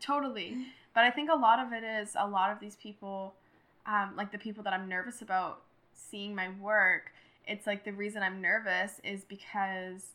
[0.00, 0.66] totally.
[0.94, 3.34] But I think a lot of it is a lot of these people,
[3.86, 5.62] um, like the people that I'm nervous about
[5.92, 7.12] seeing my work.
[7.46, 10.12] It's like the reason I'm nervous is because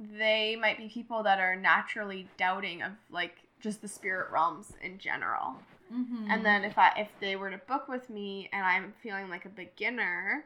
[0.00, 4.98] they might be people that are naturally doubting of like just the spirit realms in
[4.98, 5.56] general.
[5.92, 6.26] Mhm.
[6.30, 9.44] And then if I if they were to book with me and I'm feeling like
[9.44, 10.44] a beginner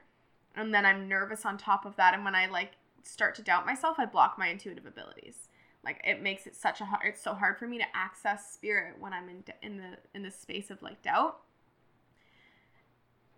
[0.55, 2.73] and then I'm nervous on top of that and when I like
[3.03, 5.49] start to doubt myself, I block my intuitive abilities.
[5.85, 8.95] Like it makes it such a hard it's so hard for me to access spirit
[9.01, 11.39] when I'm in in the in the space of like doubt.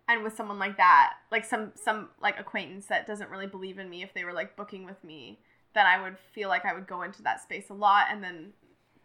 [0.07, 3.89] And with someone like that, like some some like acquaintance that doesn't really believe in
[3.89, 5.39] me if they were like booking with me,
[5.73, 8.53] then I would feel like I would go into that space a lot and then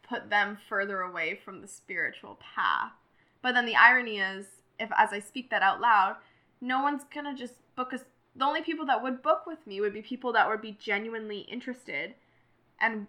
[0.02, 2.92] put them further away from the spiritual path.
[3.40, 4.46] But then the irony is,
[4.78, 6.16] if as I speak that out loud,
[6.60, 8.04] no one's gonna just book us
[8.36, 11.40] the only people that would book with me would be people that would be genuinely
[11.40, 12.14] interested
[12.80, 13.06] and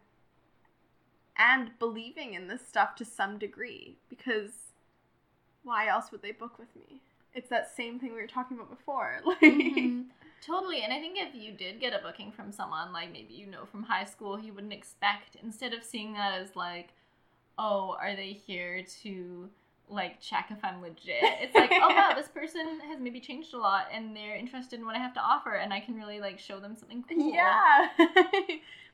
[1.42, 4.52] and believing in this stuff to some degree because
[5.64, 7.02] why else would they book with me?
[7.34, 9.22] It's that same thing we were talking about before.
[9.26, 10.06] Like Mhm.
[10.46, 10.82] Totally.
[10.82, 13.66] And I think if you did get a booking from someone, like maybe you know
[13.66, 16.90] from high school, you wouldn't expect, instead of seeing that as like,
[17.60, 19.50] oh, are they here to
[19.88, 21.22] like check if I'm legit?
[21.42, 24.86] It's like, oh wow, this person has maybe changed a lot and they're interested in
[24.86, 27.34] what I have to offer and I can really like show them something cool.
[27.34, 27.90] Yeah.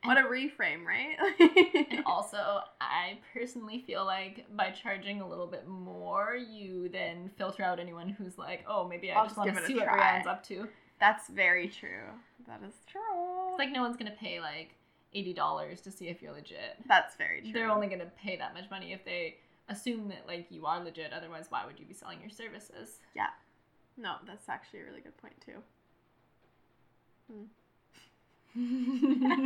[0.03, 1.17] what a reframe, right?
[1.91, 7.63] And also, I personally feel like by charging a little bit more, you then filter
[7.63, 10.23] out anyone who's like, oh, maybe I I'll just want to see what try.
[10.27, 10.67] Up to.
[10.99, 12.05] That's very true.
[12.47, 13.49] That is true.
[13.49, 14.75] It's like no one's gonna pay like
[15.13, 16.77] eighty dollars to see if you're legit.
[16.87, 17.51] That's very true.
[17.53, 19.35] They're only gonna pay that much money if they
[19.69, 21.13] assume that like you are legit.
[21.13, 22.99] Otherwise, why would you be selling your services?
[23.15, 23.27] Yeah.
[23.97, 25.61] No, that's actually a really good point too.
[27.31, 27.43] Hmm.
[28.53, 29.39] Food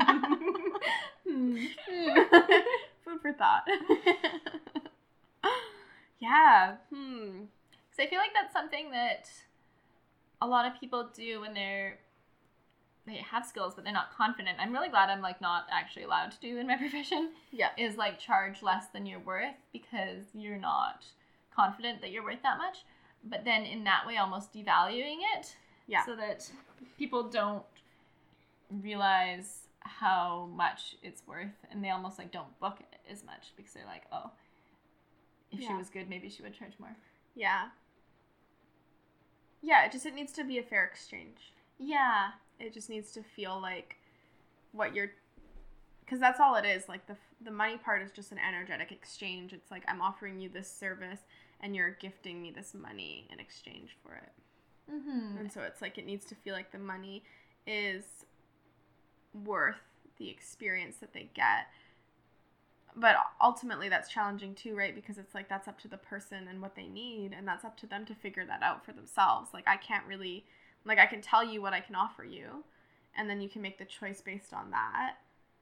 [3.22, 3.64] for thought.
[6.20, 6.76] yeah.
[6.94, 7.44] Hmm.
[7.90, 9.30] Because I feel like that's something that
[10.42, 12.00] a lot of people do when they're
[13.08, 14.58] they have skills but they're not confident.
[14.60, 17.32] I'm really glad I'm like not actually allowed to do in my profession.
[17.52, 17.70] Yeah.
[17.78, 21.06] Is like charge less than you're worth because you're not
[21.56, 22.86] confident that you're worth that much.
[23.24, 25.56] But then in that way almost devaluing it.
[25.88, 26.06] Yeah.
[26.06, 26.50] So that
[26.98, 27.64] people don't
[28.80, 33.74] realize how much it's worth and they almost like don't book it as much because
[33.74, 34.32] they're like, oh,
[35.52, 36.96] if she was good, maybe she would charge more.
[37.36, 37.68] Yeah.
[39.62, 41.54] Yeah, it just it needs to be a fair exchange.
[41.78, 42.30] Yeah.
[42.60, 43.98] It just needs to feel like
[44.72, 45.12] what you're
[46.08, 46.88] cuz that's all it is.
[46.88, 49.52] Like the the money part is just an energetic exchange.
[49.52, 51.22] It's like I'm offering you this service
[51.60, 54.32] and you're gifting me this money in exchange for it.
[54.92, 55.38] Mm-hmm.
[55.38, 57.24] And so it's like it needs to feel like the money
[57.68, 58.26] is
[59.34, 59.82] worth
[60.18, 61.68] the experience that they get.
[62.96, 64.94] But ultimately that's challenging too, right?
[64.94, 67.78] Because it's like that's up to the person and what they need and that's up
[67.78, 69.50] to them to figure that out for themselves.
[69.54, 70.46] Like I can't really
[70.84, 72.64] like I can tell you what I can offer you
[73.16, 75.16] and then you can make the choice based on that.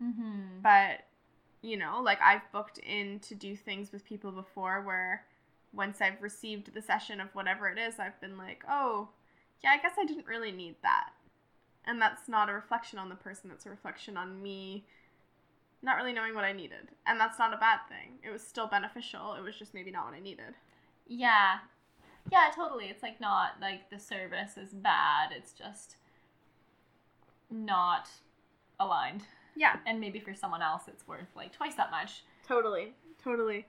[0.03, 0.61] Mm-hmm.
[0.63, 1.05] But
[1.61, 5.25] you know, like I've booked in to do things with people before where
[5.73, 9.09] once I've received the session of whatever it is, I've been like, oh,
[9.63, 11.09] yeah, I guess I didn't really need that.
[11.85, 14.85] And that's not a reflection on the person, that's a reflection on me
[15.81, 16.89] not really knowing what I needed.
[17.07, 18.19] And that's not a bad thing.
[18.23, 20.55] It was still beneficial, it was just maybe not what I needed.
[21.07, 21.59] Yeah.
[22.31, 22.85] Yeah, totally.
[22.85, 25.31] It's like not like the service is bad.
[25.35, 25.95] It's just
[27.49, 28.09] not
[28.79, 29.23] aligned.
[29.55, 32.23] Yeah, And maybe for someone else it's worth like twice that much.
[32.47, 33.65] Totally, totally.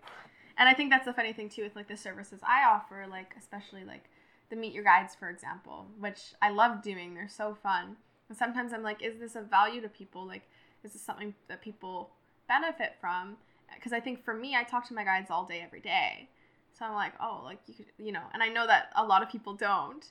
[0.57, 3.35] And I think that's the funny thing too with like the services I offer, like
[3.39, 4.05] especially like
[4.51, 7.15] the meet your guides, for example, which I love doing.
[7.15, 7.97] They're so fun.
[8.29, 10.27] And sometimes I'm like, is this of value to people?
[10.27, 10.49] Like,
[10.85, 12.11] is this something that people
[12.49, 13.37] benefit from?
[13.75, 16.29] Because I think for me, I talk to my guides all day, every day.
[16.77, 19.23] So I'm like, oh, like you could, you know, and I know that a lot
[19.23, 20.05] of people don't.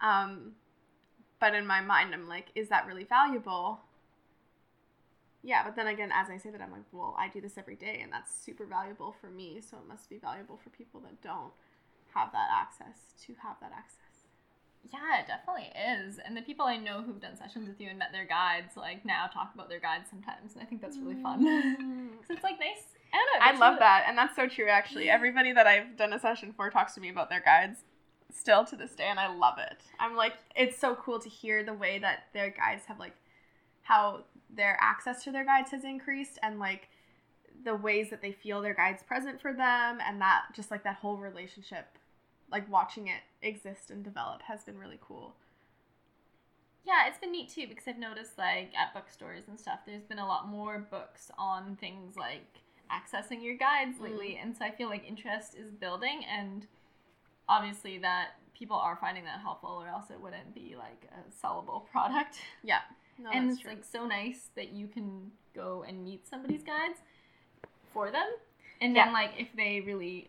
[0.00, 0.52] Um,
[1.40, 3.80] but in my mind, I'm like, is that really valuable?
[5.42, 7.76] Yeah, but then again, as I say that, I'm like, well, I do this every
[7.76, 11.22] day, and that's super valuable for me, so it must be valuable for people that
[11.22, 11.52] don't
[12.18, 14.26] have that access to have that access.
[14.92, 16.18] Yeah, it definitely is.
[16.24, 19.04] And the people I know who've done sessions with you and met their guides like
[19.04, 21.44] now talk about their guides sometimes and I think that's really fun.
[21.78, 22.20] Mm.
[22.20, 22.84] Cuz it's like nice.
[23.12, 23.40] I know.
[23.40, 24.68] I love that, and that's so true.
[24.68, 27.84] Actually, everybody that I've done a session for talks to me about their guides,
[28.32, 29.82] still to this day, and I love it.
[29.98, 33.14] I'm like, it's so cool to hear the way that their guides have like,
[33.82, 36.88] how their access to their guides has increased, and like
[37.64, 40.96] the ways that they feel their guides present for them, and that just like that
[40.96, 41.97] whole relationship,
[42.50, 45.34] like watching it exist and develop has been really cool.
[46.84, 50.18] Yeah, it's been neat too because I've noticed like at bookstores and stuff, there's been
[50.18, 52.46] a lot more books on things like
[52.90, 54.04] accessing your guides mm.
[54.04, 56.66] lately, and so I feel like interest is building, and
[57.48, 58.28] obviously that
[58.58, 62.38] people are finding that helpful, or else it wouldn't be like a sellable product.
[62.64, 62.80] Yeah,
[63.18, 63.70] no, and it's true.
[63.72, 67.00] like so nice that you can go and meet somebody's guides
[67.92, 68.28] for them,
[68.80, 70.28] and then like if they really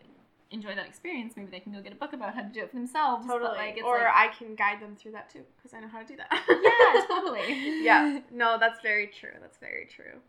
[0.50, 2.70] enjoy that experience, maybe they can go get a book about how to do it
[2.70, 3.26] for themselves.
[3.26, 3.50] totally.
[3.50, 5.88] But, like, it's or like, I can guide them through that too, because I know
[5.88, 6.28] how to do that.
[6.30, 7.84] yeah, totally.
[7.84, 9.30] yeah, no, that's very true.
[9.40, 10.20] That's very true.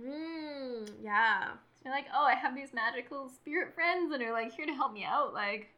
[0.00, 1.48] Mm, yeah.
[1.84, 4.92] You're like, oh, I have these magical spirit friends that are like here to help
[4.92, 5.34] me out.
[5.34, 5.68] Like,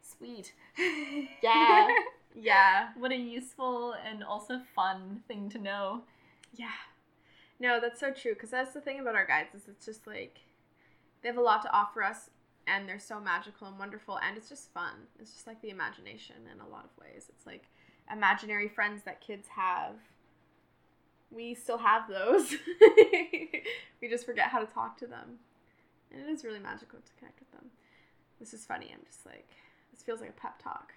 [0.00, 0.52] sweet.
[1.42, 1.88] Yeah.
[2.34, 2.88] Yeah.
[2.96, 6.02] what a useful and also fun thing to know.
[6.54, 6.68] Yeah.
[7.58, 8.34] No, that's so true.
[8.34, 10.38] Because that's the thing about our guides is it's just like
[11.22, 12.30] they have a lot to offer us,
[12.68, 15.06] and they're so magical and wonderful, and it's just fun.
[15.18, 17.26] It's just like the imagination in a lot of ways.
[17.28, 17.64] It's like
[18.12, 19.94] imaginary friends that kids have.
[21.30, 22.54] We still have those.
[24.00, 25.38] we just forget how to talk to them.
[26.10, 27.66] And it is really magical to connect with them.
[28.40, 28.90] This is funny.
[28.92, 29.48] I'm just like,
[29.92, 30.92] this feels like a pep talk.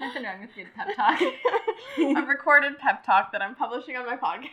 [0.00, 1.20] Nothing wrong with good pep talk.
[1.98, 4.48] a recorded pep talk that I'm publishing on my podcast.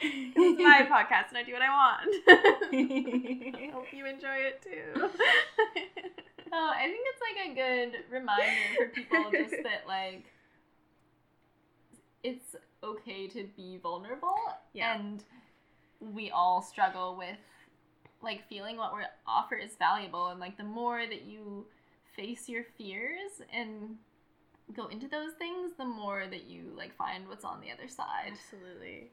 [0.00, 2.10] it's my podcast and I do what I want.
[2.72, 4.92] I hope you enjoy it too.
[6.52, 10.24] oh, I think it's like a good reminder for people just that like
[12.22, 14.36] it's okay to be vulnerable
[14.72, 14.98] Yeah.
[14.98, 15.24] and
[16.00, 17.36] we all struggle with
[18.22, 21.66] like feeling what we're offered is valuable and like the more that you
[22.16, 23.96] face your fears and
[24.74, 28.32] go into those things the more that you like find what's on the other side
[28.32, 29.10] Absolutely.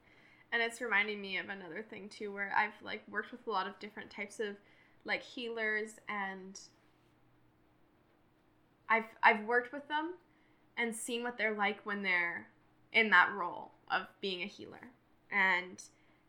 [0.51, 3.67] And it's reminding me of another thing too where I've like worked with a lot
[3.67, 4.55] of different types of
[5.03, 6.57] like healers and
[8.89, 10.13] I've I've worked with them
[10.77, 12.47] and seen what they're like when they're
[12.93, 14.91] in that role of being a healer
[15.31, 15.81] and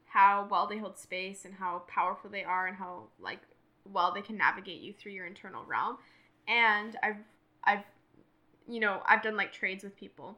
[0.08, 3.40] how well they hold space and how powerful they are and how like
[3.84, 5.98] well they can navigate you through your internal realm.
[6.46, 7.16] And I've
[7.64, 7.84] I've
[8.66, 10.36] you know, I've done like trades with people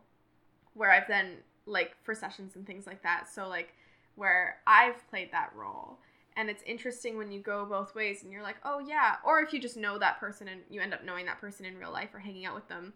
[0.74, 3.28] where I've then like for sessions and things like that.
[3.32, 3.74] So like
[4.16, 5.98] where I've played that role.
[6.36, 9.52] And it's interesting when you go both ways and you're like, "Oh yeah," or if
[9.52, 12.14] you just know that person and you end up knowing that person in real life
[12.14, 12.94] or hanging out with them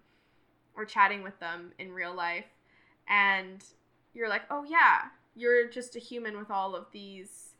[0.77, 2.47] or chatting with them in real life
[3.09, 3.65] and
[4.15, 7.55] you're like, "Oh yeah, you're just a human with all of these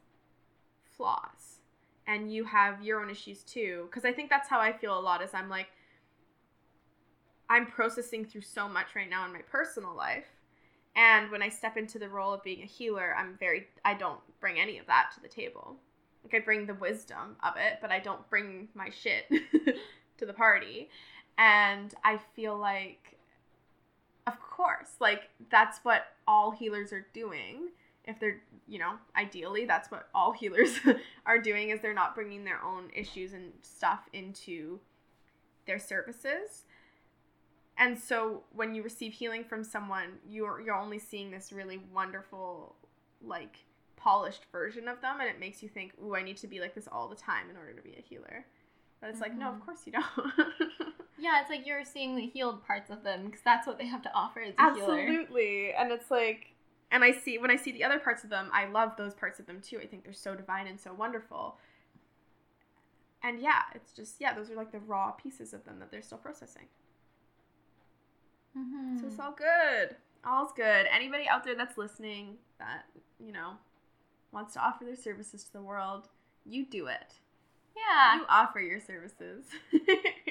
[0.97, 1.59] flaws."
[2.07, 5.01] And you have your own issues too, because I think that's how I feel a
[5.01, 5.69] lot is I'm like
[7.49, 10.27] I'm processing through so much right now in my personal life.
[10.97, 14.21] And when I step into the role of being a healer, I'm very, I don't
[14.41, 15.77] bring any of that to the table.
[16.23, 19.25] Like, I bring the wisdom of it, but I don't bring my shit
[20.19, 20.89] to the party.
[21.37, 23.14] And I feel like,
[24.27, 27.69] of course, like, that's what all healers are doing.
[28.07, 30.79] If they're, you know, ideally, that's what all healers
[31.27, 34.81] are doing, is they're not bringing their own issues and stuff into
[35.67, 36.65] their services
[37.77, 42.77] and so when you receive healing from someone you're you're only seeing this really wonderful
[43.25, 43.65] like
[43.97, 46.75] polished version of them and it makes you think ooh i need to be like
[46.75, 48.45] this all the time in order to be a healer
[49.01, 49.65] but it's like no of Mhm.
[49.65, 50.05] course you don't
[51.25, 54.03] yeah it's like you're seeing the healed parts of them because that's what they have
[54.03, 56.53] to offer as a healer absolutely and it's like
[56.91, 59.41] and i see when i see the other parts of them i love those parts
[59.41, 61.57] of them too i think they're so divine and so wonderful
[63.23, 66.03] and yeah it's just yeah those are like the raw pieces of them that they're
[66.03, 66.67] still processing
[68.57, 69.01] Mhm.
[69.01, 69.97] So it's all good.
[70.25, 70.87] All's good.
[70.89, 72.85] Anybody out there that's listening that,
[73.19, 73.55] you know,
[74.31, 76.09] wants to offer their services to the world,
[76.47, 77.15] you do it.
[77.77, 79.47] yeah You offer your services.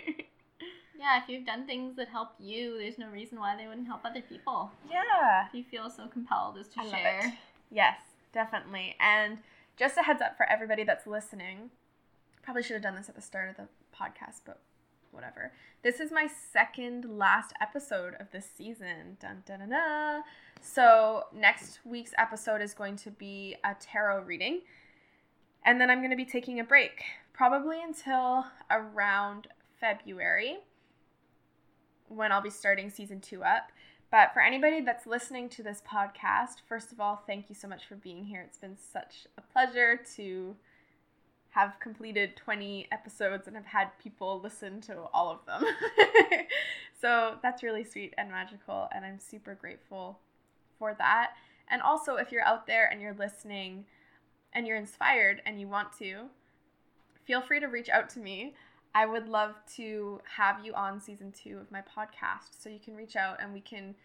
[1.03, 4.01] yeah if you've done things that help you there's no reason why they wouldn't help
[4.03, 5.45] other people yeah.
[5.47, 7.33] if you feel so compelled as to I love share it.
[7.73, 7.97] Yes,
[8.31, 8.95] definitely.
[8.99, 9.39] And
[9.75, 11.71] just a heads up for everybody that's listening.
[12.43, 14.59] Probably should have done this at the start of the podcast, but
[15.11, 15.51] whatever.
[15.81, 19.17] This is my second last episode of this season.
[19.19, 19.69] Dun dun dun.
[19.69, 20.23] dun.
[20.61, 24.61] So next week's episode is going to be a tarot reading,
[25.65, 29.47] and then I'm going to be taking a break, probably until around
[29.79, 30.59] February,
[32.15, 33.71] when I'll be starting season two up.
[34.11, 37.85] But for anybody that's listening to this podcast, first of all, thank you so much
[37.85, 38.41] for being here.
[38.41, 40.55] It's been such a pleasure to
[41.49, 45.63] have completed 20 episodes and have had people listen to all of them.
[47.01, 50.19] so that's really sweet and magical, and I'm super grateful
[50.79, 51.31] for that.
[51.69, 53.85] And also, if you're out there and you're listening
[54.53, 56.25] and you're inspired and you want to,
[57.25, 58.53] feel free to reach out to me.
[58.95, 62.61] I would love to have you on season two of my podcast.
[62.61, 63.95] So you can reach out and we can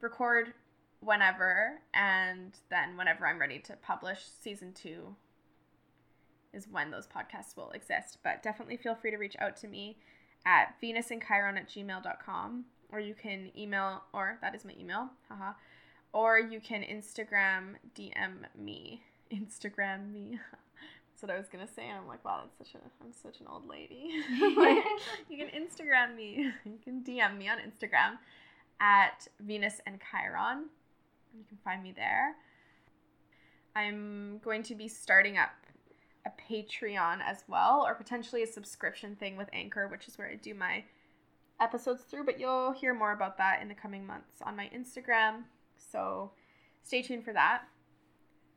[0.00, 0.54] record
[1.00, 1.80] whenever.
[1.92, 5.14] And then, whenever I'm ready to publish season two,
[6.52, 8.18] is when those podcasts will exist.
[8.24, 9.98] But definitely feel free to reach out to me
[10.46, 12.64] at venusandchiron at gmail.com.
[12.90, 15.52] Or you can email, or that is my email, haha.
[16.14, 19.02] Or you can Instagram DM me.
[19.30, 20.40] Instagram me.
[21.18, 21.88] That's what I was gonna say.
[21.88, 24.22] And I'm like, wow, that's such a I'm such an old lady.
[24.56, 24.84] Like,
[25.28, 26.52] you can Instagram me.
[26.64, 28.18] You can DM me on Instagram
[28.80, 30.66] at Venus and Chiron.
[31.36, 32.36] You can find me there.
[33.74, 35.50] I'm going to be starting up
[36.24, 40.36] a Patreon as well, or potentially a subscription thing with Anchor, which is where I
[40.36, 40.84] do my
[41.60, 42.26] episodes through.
[42.26, 45.42] But you'll hear more about that in the coming months on my Instagram.
[45.76, 46.30] So
[46.84, 47.62] stay tuned for that.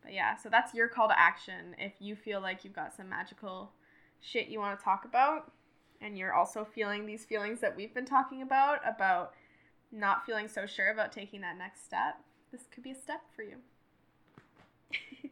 [0.03, 1.75] But yeah, so that's your call to action.
[1.77, 3.71] If you feel like you've got some magical
[4.19, 5.51] shit you want to talk about,
[6.01, 9.33] and you're also feeling these feelings that we've been talking about, about
[9.91, 12.15] not feeling so sure about taking that next step,
[12.51, 13.57] this could be a step for you.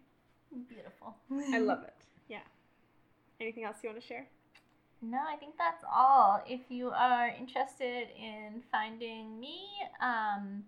[0.69, 1.15] Beautiful.
[1.53, 1.93] I love it.
[2.29, 2.41] Yeah.
[3.41, 4.27] Anything else you want to share?
[5.01, 6.43] No, I think that's all.
[6.47, 9.61] If you are interested in finding me,
[9.99, 10.63] um,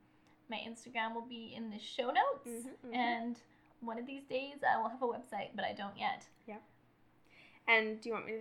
[0.49, 2.65] my Instagram will be in the show notes.
[2.65, 2.95] Mhm, mhm.
[2.95, 3.35] And
[3.81, 6.25] one of these days I will have a website, but I don't yet.
[6.47, 6.57] Yeah.
[7.67, 8.33] And do you want me?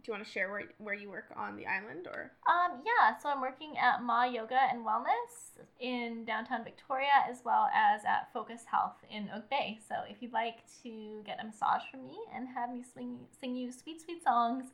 [0.00, 2.30] Do you want to share where where you work on the island or?
[2.48, 7.68] Um, yeah, so I'm working at Ma Yoga and Wellness in downtown Victoria as well
[7.74, 9.80] as at Focus Health in Oak Bay.
[9.88, 13.56] So if you'd like to get a massage from me and have me sing, sing
[13.56, 14.66] you sweet, sweet songs,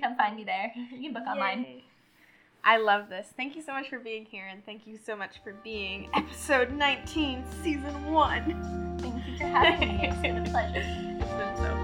[0.00, 0.72] come find me there.
[0.92, 1.82] You can book online.
[2.64, 3.26] I love this.
[3.36, 6.70] Thank you so much for being here, and thank you so much for being episode
[6.72, 8.98] 19, season one.
[9.00, 10.08] Thank you for having me.
[10.08, 10.82] It's been a pleasure.
[11.22, 11.81] It's been so